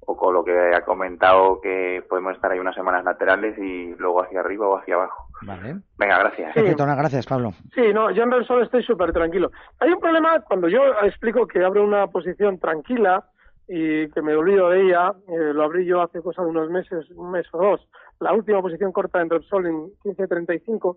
o 0.00 0.16
con 0.16 0.32
lo 0.32 0.44
que 0.44 0.74
ha 0.74 0.84
comentado 0.84 1.60
que 1.60 2.02
podemos 2.08 2.34
estar 2.34 2.50
ahí 2.50 2.58
unas 2.58 2.74
semanas 2.74 3.04
laterales 3.04 3.58
y 3.58 3.94
luego 3.96 4.22
hacia 4.22 4.40
arriba 4.40 4.68
o 4.68 4.78
hacia 4.78 4.94
abajo. 4.94 5.26
Vale. 5.42 5.76
Venga, 5.98 6.18
gracias. 6.18 6.54
Perfecto, 6.54 6.86
no, 6.86 6.96
gracias, 6.96 7.26
Pablo. 7.26 7.52
Sí, 7.74 7.92
no, 7.92 8.10
yo 8.10 8.22
en 8.22 8.30
Repsol 8.30 8.62
estoy 8.62 8.82
súper 8.82 9.12
tranquilo. 9.12 9.50
Hay 9.80 9.90
un 9.90 10.00
problema 10.00 10.40
cuando 10.40 10.68
yo 10.68 10.80
explico 11.02 11.46
que 11.46 11.64
abro 11.64 11.84
una 11.84 12.06
posición 12.06 12.58
tranquila 12.58 13.24
y 13.68 14.08
que 14.08 14.22
me 14.22 14.34
olvido 14.34 14.70
de 14.70 14.82
ella, 14.82 15.12
eh, 15.28 15.52
lo 15.52 15.64
abrí 15.64 15.84
yo 15.84 16.00
hace 16.00 16.22
cosa 16.22 16.42
de 16.42 16.48
unos 16.48 16.70
meses, 16.70 17.10
un 17.10 17.30
mes 17.30 17.46
o 17.52 17.58
dos, 17.58 17.88
la 18.18 18.32
última 18.32 18.62
posición 18.62 18.92
corta 18.92 19.20
en 19.20 19.28
Repsol 19.28 19.66
en 19.66 19.76
15.35, 20.04 20.96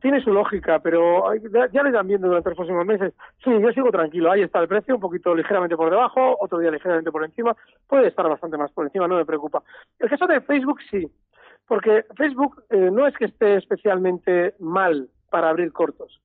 tiene 0.00 0.20
su 0.20 0.32
lógica, 0.32 0.80
pero 0.80 1.32
ya 1.72 1.82
le 1.82 1.90
irán 1.90 2.08
viendo 2.08 2.26
durante 2.26 2.50
los 2.50 2.56
próximos 2.56 2.84
meses. 2.84 3.14
Sí, 3.42 3.50
yo 3.60 3.72
sigo 3.72 3.90
tranquilo, 3.90 4.30
ahí 4.30 4.42
está 4.42 4.60
el 4.60 4.68
precio, 4.68 4.94
un 4.94 5.00
poquito 5.00 5.34
ligeramente 5.34 5.76
por 5.76 5.90
debajo, 5.90 6.36
otro 6.40 6.58
día 6.58 6.70
ligeramente 6.70 7.12
por 7.12 7.24
encima, 7.24 7.56
puede 7.86 8.08
estar 8.08 8.28
bastante 8.28 8.56
más 8.56 8.72
por 8.72 8.86
encima, 8.86 9.06
no 9.06 9.16
me 9.16 9.24
preocupa. 9.24 9.62
El 9.98 10.10
caso 10.10 10.26
de 10.26 10.40
Facebook 10.40 10.80
sí, 10.90 11.08
porque 11.68 12.04
Facebook 12.16 12.64
eh, 12.70 12.90
no 12.92 13.06
es 13.06 13.16
que 13.16 13.26
esté 13.26 13.56
especialmente 13.56 14.54
mal 14.58 15.08
para 15.30 15.50
abrir 15.50 15.72
cortos. 15.72 16.20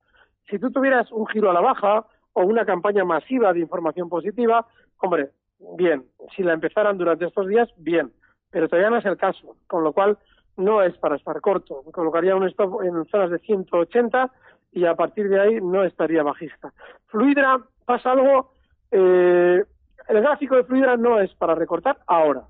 Si 0.50 0.60
tú 0.60 0.71
tuvieras 0.71 1.12
un 1.12 1.28
giro 1.28 1.50
a 1.50 1.54
la 1.54 1.62
baja 1.62 2.06
o 2.34 2.43
una 2.43 2.65
campaña 2.65 3.06
masiva 3.06 3.54
de 3.54 3.60
información 3.60 4.10
positiva, 4.10 4.67
hombre, 4.97 5.30
bien. 5.78 6.06
Si 6.36 6.43
la 6.43 6.54
empezaran 6.54 6.97
durante 6.97 7.26
estos 7.26 7.47
días, 7.47 7.69
bien. 7.78 8.12
Pero 8.52 8.67
todavía 8.67 8.89
no 8.89 8.97
es 8.97 9.06
el 9.06 9.17
caso, 9.17 9.56
con 9.67 9.84
lo 9.84 9.93
cual 9.93 10.17
no 10.57 10.81
es 10.81 10.97
para 10.97 11.15
estar 11.15 11.39
corto. 11.41 11.83
Colocaría 11.91 12.35
un 12.35 12.47
stop 12.47 12.81
en 12.83 13.05
zonas 13.05 13.31
de 13.31 13.39
180 13.39 14.31
y 14.73 14.85
a 14.85 14.95
partir 14.95 15.29
de 15.29 15.39
ahí 15.39 15.61
no 15.61 15.83
estaría 15.83 16.23
bajista. 16.23 16.71
Fluidra 17.07 17.59
pasa 17.85 18.11
algo. 18.11 18.53
eh, 18.91 19.63
el 20.07 20.21
gráfico 20.21 20.55
de 20.55 20.63
Fluidra 20.63 20.97
no 20.97 21.19
es 21.19 21.33
para 21.35 21.55
recortar 21.55 21.97
ahora. 22.07 22.43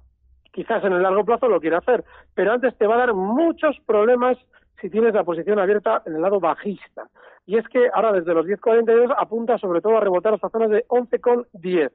Quizás 0.52 0.84
en 0.84 0.94
el 0.94 1.04
largo 1.04 1.24
plazo 1.24 1.48
lo 1.48 1.62
quiera 1.62 1.78
hacer, 1.78 2.04
pero 2.34 2.52
antes 2.52 2.76
te 2.78 2.88
va 2.88 2.96
a 2.96 3.06
dar 3.06 3.14
muchos 3.14 3.78
problemas 3.86 4.38
si 4.80 4.90
tienes 4.90 5.14
la 5.14 5.24
posición 5.24 5.60
abierta 5.60 6.02
en 6.06 6.16
el 6.16 6.22
lado 6.22 6.40
bajista. 6.40 7.08
Y 7.46 7.58
es 7.58 7.68
que 7.68 7.90
ahora 7.94 8.14
desde 8.14 8.34
los 8.34 8.46
10.42 8.46 9.14
apunta 9.18 9.58
sobre 9.58 9.82
todo 9.82 9.98
a 9.98 10.02
rebotar 10.02 10.34
hasta 10.34 10.50
zonas 10.50 10.70
de 10.70 10.86
11,10. 10.88 11.92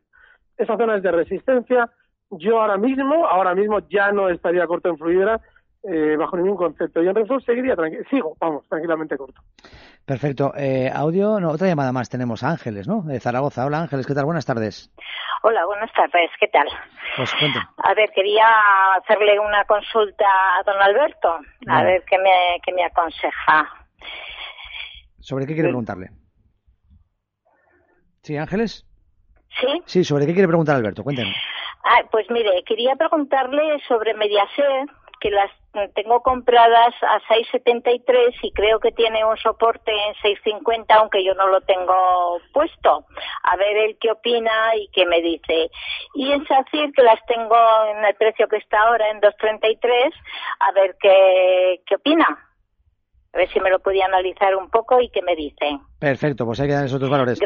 Esa 0.57 0.77
zona 0.77 0.97
es 0.97 1.03
de 1.03 1.11
resistencia. 1.11 1.91
Yo 2.31 2.61
ahora 2.61 2.77
mismo, 2.77 3.27
ahora 3.27 3.55
mismo 3.55 3.81
ya 3.89 4.13
no 4.13 4.29
estaría 4.29 4.67
corto 4.67 4.89
en 4.89 4.99
Fluidra 4.99 5.41
eh, 5.89 6.17
bajo 6.17 6.37
ningún 6.37 6.57
concepto. 6.57 7.03
Y 7.03 7.09
en 7.09 7.15
Repsol 7.15 7.43
seguiría 7.43 7.77
tranquilo, 7.77 8.03
sigo, 8.11 8.37
vamos, 8.41 8.67
tranquilamente 8.69 9.17
corto. 9.17 9.41
Perfecto. 10.05 10.53
Eh, 10.57 10.91
audio, 10.93 11.41
no, 11.41 11.51
otra 11.51 11.67
llamada 11.67 11.93
más 11.93 12.09
tenemos. 12.09 12.43
a 12.43 12.51
Ángeles, 12.51 12.87
¿no? 12.87 13.03
De 13.03 13.19
Zaragoza. 13.21 13.67
Hola, 13.67 13.81
Ángeles, 13.81 14.07
¿qué 14.07 14.15
tal? 14.15 14.25
Buenas 14.25 14.47
tardes. 14.47 14.91
Hola, 15.43 15.65
buenas 15.67 15.93
tardes, 15.93 16.31
¿qué 16.41 16.49
tal? 16.49 16.67
Pues 17.17 17.33
cuente. 17.39 17.59
A 17.77 17.95
ver, 17.95 18.11
quería 18.15 18.47
hacerle 19.01 19.39
una 19.39 19.65
consulta 19.65 20.25
a 20.59 20.63
don 20.65 20.81
Alberto, 20.81 21.29
a 21.29 21.41
Vale. 21.67 21.87
ver 21.93 22.05
qué 22.09 22.19
me, 22.19 22.61
qué 22.65 22.73
me 22.73 22.85
aconseja. 22.85 23.69
¿Sobre 25.21 25.47
qué 25.47 25.55
quiere 25.55 25.69
preguntarle? 25.69 26.11
Sí, 28.23 28.37
Ángeles. 28.37 28.85
¿Sí? 29.61 29.83
Sí, 29.87 30.05
¿sobre 30.05 30.27
qué 30.27 30.33
quiere 30.33 30.49
preguntar 30.49 30.77
Alberto? 30.77 31.03
Cuénteme. 31.05 31.35
Ah, 31.85 32.03
pues 32.11 32.27
mire, 32.31 32.63
quería 32.67 32.97
preguntarle 32.97 33.79
sobre 33.87 34.15
Mediaset, 34.15 34.91
que 35.21 35.31
las 35.31 35.51
tengo 35.95 36.23
compradas 36.23 36.95
a 37.03 37.21
6.73 37.29 38.35
y 38.43 38.53
creo 38.53 38.81
que 38.81 38.93
tiene 38.93 39.25
un 39.25 39.37
soporte 39.37 39.93
en 39.93 40.15
6.50, 40.15 40.87
aunque 40.91 41.25
yo 41.25 41.35
no 41.35 41.49
lo 41.49 41.61
tengo 41.63 42.41
puesto. 42.53 43.05
A 43.43 43.57
ver 43.57 43.77
él 43.77 43.97
qué 44.01 44.11
opina 44.11 44.75
y 44.77 44.89
qué 44.89 45.05
me 45.07 45.21
dice. 45.21 45.71
Y 46.15 46.33
en 46.33 46.47
SACIR, 46.47 46.93
que 46.93 47.03
las 47.03 47.25
tengo 47.27 47.57
en 47.91 48.05
el 48.05 48.15
precio 48.15 48.49
que 48.49 48.57
está 48.57 48.81
ahora, 48.81 49.11
en 49.11 49.21
2.33, 49.21 50.13
a 50.61 50.73
ver 50.73 50.97
qué, 51.01 51.81
qué 51.87 51.95
opina. 51.97 52.46
A 53.37 53.39
ver 53.39 53.51
si 53.51 53.61
me 53.61 53.69
lo 53.69 53.79
podía 53.81 54.07
analizar 54.07 54.57
un 54.57 54.71
poco 54.71 54.99
y 54.99 55.11
qué 55.11 55.21
me 55.21 55.37
dicen. 55.37 55.79
Perfecto, 55.99 56.47
pues 56.47 56.59
hay 56.59 56.69
que 56.69 56.73
dar 56.73 56.87
esos 56.87 56.97
otros 56.97 57.11
valores. 57.11 57.39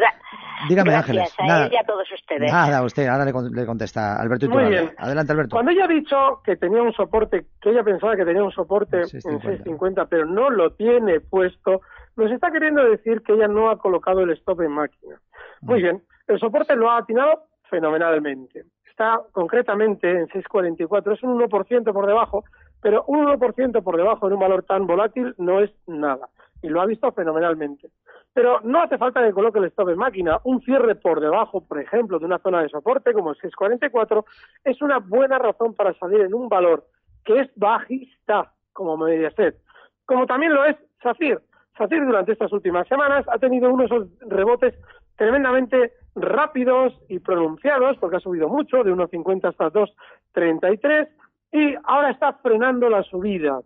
Dígame, 0.69 0.95
Ángeles. 0.95 1.35
A 1.37 1.45
nada, 1.45 1.65
a 1.65 1.83
todos 1.85 2.09
ustedes. 2.13 2.49
Nada, 2.49 2.81
usted, 2.81 3.07
ahora 3.07 3.25
le, 3.25 3.65
contesta 3.65 4.15
Alberto 4.15 4.47
Muy 4.47 4.69
bien. 4.69 4.93
Adelante, 4.97 5.33
Alberto. 5.33 5.53
Cuando 5.53 5.71
ella 5.71 5.83
ha 5.83 5.87
dicho 5.89 6.41
que 6.45 6.55
tenía 6.55 6.81
un 6.81 6.93
soporte, 6.93 7.45
que 7.61 7.71
ella 7.71 7.83
pensaba 7.83 8.15
que 8.15 8.23
tenía 8.23 8.41
un 8.41 8.53
soporte 8.53 9.01
en 9.01 9.07
650, 9.07 10.05
pero 10.05 10.25
no 10.25 10.49
lo 10.49 10.71
tiene 10.75 11.19
puesto, 11.19 11.81
nos 12.15 12.31
está 12.31 12.51
queriendo 12.51 12.85
decir 12.85 13.21
que 13.21 13.33
ella 13.33 13.49
no 13.49 13.69
ha 13.69 13.77
colocado 13.77 14.21
el 14.21 14.29
stop 14.31 14.61
en 14.61 14.71
máquina. 14.71 15.17
Muy 15.59 15.79
mm. 15.79 15.83
bien, 15.83 16.03
el 16.27 16.39
soporte 16.39 16.73
lo 16.77 16.89
ha 16.89 16.99
atinado 16.99 17.47
fenomenalmente. 17.69 18.63
Está 18.89 19.19
concretamente 19.33 20.09
en 20.09 20.27
644, 20.27 21.13
es 21.15 21.23
un 21.23 21.37
1% 21.37 21.91
por 21.91 22.07
debajo, 22.07 22.45
pero 22.81 23.03
un 23.07 23.25
1% 23.25 23.83
por 23.83 23.97
debajo 23.97 24.27
en 24.27 24.33
un 24.33 24.39
valor 24.39 24.63
tan 24.63 24.87
volátil 24.87 25.33
no 25.37 25.59
es 25.59 25.71
nada. 25.87 26.29
Y 26.61 26.69
lo 26.69 26.81
ha 26.81 26.85
visto 26.85 27.11
fenomenalmente. 27.11 27.89
Pero 28.33 28.61
no 28.61 28.81
hace 28.81 28.97
falta 28.97 29.23
que 29.23 29.33
coloque 29.33 29.59
el 29.59 29.65
stop 29.65 29.89
en 29.89 29.97
máquina. 29.97 30.39
Un 30.43 30.61
cierre 30.61 30.95
por 30.95 31.19
debajo, 31.19 31.61
por 31.61 31.79
ejemplo, 31.79 32.17
de 32.17 32.25
una 32.25 32.39
zona 32.39 32.61
de 32.61 32.69
soporte 32.69 33.13
como 33.13 33.31
el 33.31 33.35
644 33.37 34.25
es 34.63 34.81
una 34.81 34.99
buena 34.99 35.37
razón 35.37 35.73
para 35.73 35.93
salir 35.95 36.21
en 36.21 36.33
un 36.33 36.47
valor 36.47 36.85
que 37.25 37.39
es 37.39 37.49
bajista, 37.55 38.51
como 38.73 38.97
Mediaset. 38.97 39.57
Como 40.05 40.25
también 40.25 40.53
lo 40.53 40.65
es 40.65 40.77
SACIR. 41.03 41.41
SACIR 41.77 42.05
durante 42.05 42.31
estas 42.31 42.51
últimas 42.51 42.87
semanas 42.87 43.25
ha 43.27 43.37
tenido 43.37 43.69
unos 43.69 43.89
rebotes 44.21 44.75
tremendamente 45.17 45.93
rápidos 46.15 46.93
y 47.09 47.19
pronunciados, 47.19 47.97
porque 47.97 48.17
ha 48.17 48.19
subido 48.21 48.49
mucho, 48.49 48.83
de 48.83 48.91
1,50 48.91 49.49
hasta 49.49 49.71
2,33, 49.71 51.07
y 51.51 51.75
ahora 51.83 52.11
está 52.11 52.33
frenando 52.33 52.89
la 52.89 53.03
subida. 53.03 53.61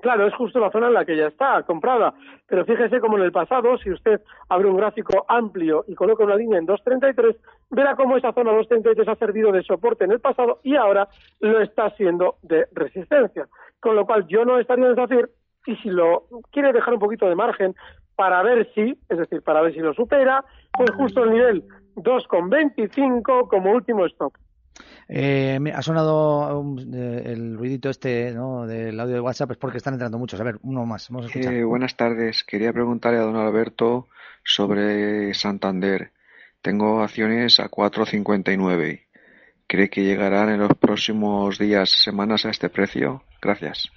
Claro, 0.00 0.26
es 0.26 0.34
justo 0.34 0.58
la 0.58 0.70
zona 0.70 0.86
en 0.86 0.94
la 0.94 1.04
que 1.04 1.16
ya 1.16 1.26
está 1.26 1.62
comprada, 1.64 2.14
pero 2.46 2.64
fíjese 2.64 3.00
como 3.00 3.18
en 3.18 3.24
el 3.24 3.32
pasado, 3.32 3.76
si 3.78 3.90
usted 3.90 4.22
abre 4.48 4.66
un 4.66 4.76
gráfico 4.76 5.26
amplio 5.28 5.84
y 5.86 5.94
coloca 5.94 6.24
una 6.24 6.36
línea 6.36 6.58
en 6.58 6.66
2.33, 6.66 7.36
verá 7.70 7.96
cómo 7.96 8.16
esa 8.16 8.32
zona 8.32 8.52
2.33 8.52 9.06
ha 9.06 9.16
servido 9.16 9.52
de 9.52 9.62
soporte 9.62 10.04
en 10.04 10.12
el 10.12 10.20
pasado 10.20 10.60
y 10.62 10.76
ahora 10.76 11.08
lo 11.40 11.60
está 11.60 11.86
haciendo 11.86 12.36
de 12.42 12.66
resistencia. 12.72 13.46
Con 13.78 13.94
lo 13.94 14.06
cual 14.06 14.26
yo 14.26 14.46
no 14.46 14.58
estaría 14.58 14.86
en 14.86 14.94
decir, 14.94 15.28
y 15.66 15.76
si 15.76 15.90
lo 15.90 16.24
quiere 16.50 16.72
dejar 16.72 16.94
un 16.94 17.00
poquito 17.00 17.28
de 17.28 17.34
margen 17.34 17.74
para 18.16 18.42
ver 18.42 18.70
si, 18.74 18.98
es 19.08 19.18
decir, 19.18 19.42
para 19.42 19.60
ver 19.60 19.74
si 19.74 19.80
lo 19.80 19.92
supera, 19.92 20.44
pues 20.72 20.90
justo 20.92 21.24
el 21.24 21.32
nivel 21.32 21.64
2.25 21.96 23.48
como 23.48 23.72
último 23.72 24.06
stop. 24.06 24.32
Eh, 25.12 25.58
ha 25.74 25.82
sonado 25.82 26.64
el 26.94 27.58
ruidito 27.58 27.90
este 27.90 28.32
¿no? 28.32 28.64
del 28.64 28.98
audio 29.00 29.14
de 29.14 29.20
WhatsApp, 29.20 29.50
es 29.50 29.56
porque 29.56 29.78
están 29.78 29.94
entrando 29.94 30.18
muchos. 30.18 30.40
A 30.40 30.44
ver, 30.44 30.58
uno 30.62 30.86
más. 30.86 31.08
Vamos 31.10 31.34
a 31.34 31.38
eh, 31.38 31.64
buenas 31.64 31.96
tardes. 31.96 32.44
Quería 32.44 32.72
preguntarle 32.72 33.18
a 33.18 33.22
don 33.22 33.34
Alberto 33.34 34.06
sobre 34.44 35.34
Santander. 35.34 36.12
Tengo 36.62 37.02
acciones 37.02 37.58
a 37.58 37.68
4.59. 37.68 39.00
¿Cree 39.66 39.90
que 39.90 40.04
llegarán 40.04 40.48
en 40.50 40.60
los 40.60 40.76
próximos 40.78 41.58
días, 41.58 41.90
semanas 41.90 42.46
a 42.46 42.50
este 42.50 42.68
precio? 42.68 43.24
Gracias. 43.42 43.90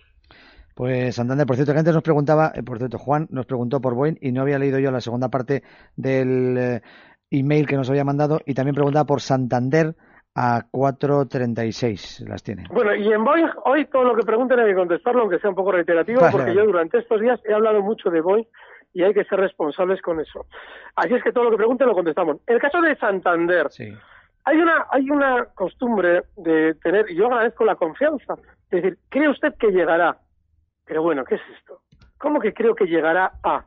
Pues 0.73 1.13
Santander, 1.13 1.45
por 1.45 1.57
cierto, 1.57 1.73
que 1.73 1.79
antes 1.79 1.93
nos 1.93 2.01
preguntaba, 2.01 2.51
eh, 2.55 2.63
por 2.63 2.79
cierto, 2.79 2.97
Juan 2.97 3.27
nos 3.29 3.45
preguntó 3.45 3.79
por 3.79 3.93
Boeing 3.93 4.17
y 4.19 4.31
no 4.31 4.41
había 4.41 4.57
leído 4.57 4.79
yo 4.79 4.89
la 4.89 4.99
segunda 5.01 5.29
parte 5.29 5.61
del 5.95 6.57
eh, 6.57 6.81
email 7.29 7.67
que 7.67 7.75
nos 7.75 7.87
había 7.91 8.03
mandado 8.03 8.41
y 8.47 8.55
también 8.55 8.73
preguntaba 8.73 9.05
por 9.05 9.21
Santander 9.21 9.95
a 10.35 10.65
4.36 10.71 12.27
las 12.27 12.41
tiene. 12.43 12.65
Bueno, 12.71 12.95
y 12.95 13.11
en 13.11 13.23
Boeing 13.23 13.49
hoy 13.65 13.85
todo 13.85 14.03
lo 14.03 14.15
que 14.15 14.23
pregunten 14.23 14.59
hay 14.59 14.67
que 14.67 14.75
contestarlo, 14.75 15.21
aunque 15.21 15.39
sea 15.39 15.49
un 15.49 15.55
poco 15.55 15.71
reiterativo, 15.71 16.21
porque 16.31 16.55
yo 16.55 16.65
durante 16.65 16.97
estos 16.97 17.21
días 17.21 17.39
he 17.45 17.53
hablado 17.53 17.81
mucho 17.81 18.09
de 18.09 18.21
Boeing 18.21 18.47
y 18.93 19.03
hay 19.03 19.13
que 19.13 19.23
ser 19.25 19.39
responsables 19.39 20.01
con 20.01 20.19
eso. 20.19 20.45
Así 20.95 21.13
es 21.13 21.23
que 21.23 21.31
todo 21.31 21.45
lo 21.45 21.51
que 21.51 21.57
pregunten 21.57 21.87
lo 21.87 21.93
contestamos. 21.93 22.37
En 22.47 22.55
el 22.55 22.61
caso 22.61 22.81
de 22.81 22.95
Santander, 22.95 23.67
hay 24.45 24.57
una 24.57 24.85
hay 24.91 25.09
una 25.09 25.45
costumbre 25.53 26.23
de 26.37 26.75
tener, 26.75 27.09
y 27.09 27.15
yo 27.15 27.27
agradezco 27.27 27.65
la 27.65 27.75
confianza, 27.75 28.35
es 28.71 28.81
decir, 28.81 28.97
¿cree 29.09 29.29
usted 29.29 29.53
que 29.59 29.71
llegará? 29.71 30.17
Pero 30.85 31.03
bueno, 31.03 31.23
¿qué 31.25 31.35
es 31.35 31.41
esto? 31.57 31.81
¿Cómo 32.17 32.39
que 32.39 32.53
creo 32.53 32.75
que 32.75 32.85
llegará 32.85 33.33
a? 33.43 33.65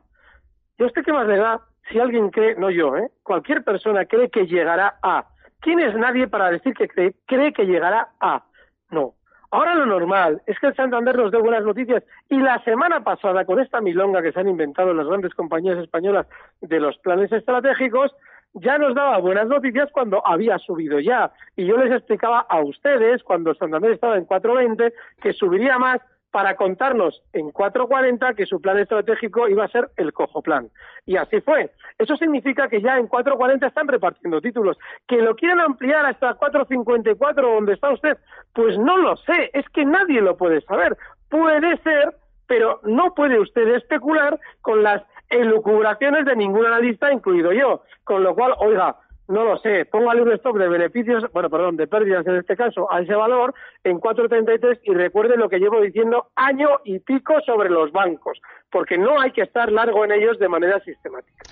¿Y 0.77 0.83
a 0.83 0.85
usted 0.85 1.03
qué 1.03 1.13
más 1.13 1.27
le 1.27 1.37
da 1.37 1.61
si 1.89 1.99
alguien 1.99 2.29
cree, 2.29 2.55
no 2.55 2.69
yo, 2.69 2.97
¿eh? 2.97 3.09
cualquier 3.23 3.63
persona 3.63 4.05
cree 4.05 4.29
que 4.29 4.45
llegará 4.45 4.99
a? 5.01 5.27
¿Quién 5.59 5.79
es 5.79 5.95
nadie 5.95 6.27
para 6.27 6.51
decir 6.51 6.73
que 6.73 6.87
cree, 6.87 7.15
cree 7.25 7.53
que 7.53 7.65
llegará 7.65 8.09
a? 8.19 8.43
No. 8.91 9.13
Ahora 9.49 9.75
lo 9.75 9.85
normal 9.85 10.41
es 10.45 10.59
que 10.59 10.67
el 10.67 10.75
Santander 10.75 11.15
nos 11.15 11.31
dé 11.31 11.37
buenas 11.37 11.63
noticias 11.63 12.03
y 12.29 12.37
la 12.37 12.61
semana 12.63 13.03
pasada 13.03 13.45
con 13.45 13.59
esta 13.59 13.79
milonga 13.79 14.21
que 14.21 14.33
se 14.33 14.39
han 14.39 14.49
inventado 14.49 14.93
las 14.93 15.07
grandes 15.07 15.33
compañías 15.33 15.77
españolas 15.77 16.27
de 16.59 16.79
los 16.79 16.97
planes 16.97 17.31
estratégicos 17.31 18.13
ya 18.53 18.77
nos 18.77 18.95
daba 18.95 19.19
buenas 19.19 19.47
noticias 19.47 19.89
cuando 19.91 20.25
había 20.25 20.57
subido 20.57 20.99
ya 20.99 21.31
y 21.55 21.65
yo 21.65 21.77
les 21.77 21.91
explicaba 21.91 22.39
a 22.39 22.61
ustedes 22.61 23.23
cuando 23.23 23.53
Santander 23.55 23.91
estaba 23.91 24.17
en 24.17 24.27
4.20 24.27 24.93
que 25.21 25.33
subiría 25.33 25.77
más 25.77 26.01
para 26.37 26.55
contarnos 26.55 27.23
en 27.33 27.47
4.40 27.47 28.35
que 28.35 28.45
su 28.45 28.61
plan 28.61 28.77
estratégico 28.77 29.47
iba 29.47 29.65
a 29.65 29.69
ser 29.69 29.89
el 29.97 30.13
cojo 30.13 30.43
plan. 30.43 30.69
Y 31.07 31.17
así 31.17 31.41
fue. 31.41 31.71
Eso 31.97 32.15
significa 32.15 32.67
que 32.67 32.79
ya 32.79 32.99
en 32.99 33.09
4.40 33.09 33.65
están 33.65 33.87
repartiendo 33.87 34.39
títulos. 34.39 34.77
¿Que 35.07 35.17
lo 35.17 35.35
quieren 35.35 35.59
ampliar 35.59 36.05
hasta 36.05 36.37
4.54 36.37 37.41
donde 37.41 37.73
está 37.73 37.89
usted? 37.89 38.19
Pues 38.53 38.77
no 38.77 38.97
lo 38.97 39.17
sé. 39.17 39.49
Es 39.51 39.67
que 39.69 39.83
nadie 39.83 40.21
lo 40.21 40.37
puede 40.37 40.61
saber. 40.61 40.95
Puede 41.27 41.75
ser, 41.77 42.13
pero 42.45 42.81
no 42.83 43.15
puede 43.15 43.39
usted 43.39 43.67
especular 43.69 44.39
con 44.61 44.83
las 44.83 45.01
elucubraciones 45.31 46.23
de 46.25 46.35
ningún 46.35 46.67
analista, 46.67 47.11
incluido 47.11 47.51
yo. 47.51 47.81
Con 48.03 48.21
lo 48.21 48.35
cual, 48.35 48.53
oiga, 48.59 48.95
no 49.27 49.43
lo 49.43 49.57
sé, 49.57 49.85
póngale 49.85 50.21
un 50.21 50.31
stop 50.33 50.57
de 50.57 50.69
beneficios, 50.69 51.25
bueno, 51.33 51.49
perdón, 51.49 51.75
de 51.75 51.87
pérdidas 51.87 52.25
en 52.27 52.37
este 52.37 52.55
caso, 52.55 52.91
a 52.91 53.01
ese 53.01 53.13
valor 53.13 53.53
en 53.83 53.99
4.33 53.99 54.79
y 54.83 54.93
recuerde 54.93 55.37
lo 55.37 55.49
que 55.49 55.59
llevo 55.59 55.81
diciendo 55.81 56.27
año 56.35 56.69
y 56.85 56.99
pico 56.99 57.33
sobre 57.45 57.69
los 57.69 57.91
bancos, 57.91 58.39
porque 58.71 58.97
no 58.97 59.19
hay 59.19 59.31
que 59.31 59.41
estar 59.41 59.71
largo 59.71 60.05
en 60.05 60.13
ellos 60.13 60.39
de 60.39 60.47
manera 60.47 60.79
sistemática. 60.79 61.43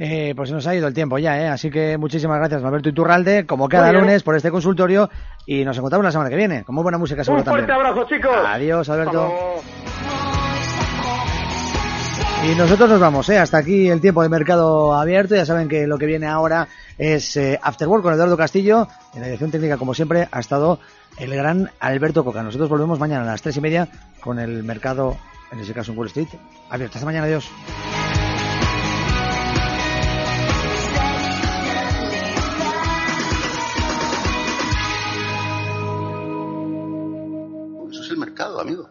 Eh, 0.00 0.32
pues 0.36 0.52
nos 0.52 0.64
ha 0.66 0.76
ido 0.76 0.86
el 0.86 0.94
tiempo 0.94 1.18
ya, 1.18 1.40
¿eh? 1.42 1.48
así 1.48 1.70
que 1.70 1.98
muchísimas 1.98 2.38
gracias, 2.38 2.62
Alberto 2.62 2.88
Iturralde, 2.88 3.46
como 3.46 3.68
cada 3.68 3.92
lunes, 3.92 4.22
por 4.22 4.36
este 4.36 4.50
consultorio 4.50 5.10
y 5.44 5.64
nos 5.64 5.76
encontramos 5.76 6.04
la 6.04 6.12
semana 6.12 6.30
que 6.30 6.36
viene, 6.36 6.62
con 6.62 6.76
muy 6.76 6.82
buena 6.82 6.98
música 6.98 7.24
seguro 7.24 7.42
Un 7.42 7.50
fuerte 7.50 7.72
abrazo, 7.72 8.06
chicos. 8.08 8.36
Adiós, 8.46 8.88
Alberto. 8.88 9.60
Y 12.44 12.54
nosotros 12.54 12.88
nos 12.88 13.00
vamos, 13.00 13.28
¿eh? 13.30 13.38
Hasta 13.38 13.58
aquí 13.58 13.88
el 13.88 14.00
tiempo 14.00 14.22
de 14.22 14.28
mercado 14.28 14.94
abierto. 14.94 15.34
Ya 15.34 15.44
saben 15.44 15.68
que 15.68 15.88
lo 15.88 15.98
que 15.98 16.06
viene 16.06 16.28
ahora 16.28 16.68
es 16.98 17.36
eh, 17.36 17.58
After 17.62 17.88
Work 17.88 18.02
con 18.02 18.12
Eduardo 18.12 18.36
Castillo. 18.36 18.88
En 19.14 19.20
la 19.20 19.26
dirección 19.26 19.50
técnica, 19.50 19.78
como 19.78 19.94
siempre, 19.94 20.28
ha 20.30 20.40
estado 20.40 20.80
el 21.16 21.34
gran 21.34 21.70
Alberto 21.80 22.24
Coca. 22.24 22.42
Nosotros 22.42 22.68
volvemos 22.68 22.98
mañana 22.98 23.22
a 23.22 23.26
las 23.26 23.42
tres 23.42 23.56
y 23.56 23.60
media 23.60 23.88
con 24.20 24.38
el 24.38 24.64
mercado, 24.64 25.16
en 25.52 25.60
ese 25.60 25.72
caso 25.72 25.92
en 25.92 25.98
Wall 25.98 26.08
Street, 26.08 26.28
abierto. 26.68 26.98
Hasta 26.98 27.06
mañana, 27.06 27.26
adiós. 27.26 27.48
Eso 37.90 38.02
es 38.02 38.10
el 38.10 38.18
mercado, 38.18 38.60
amigo. 38.60 38.90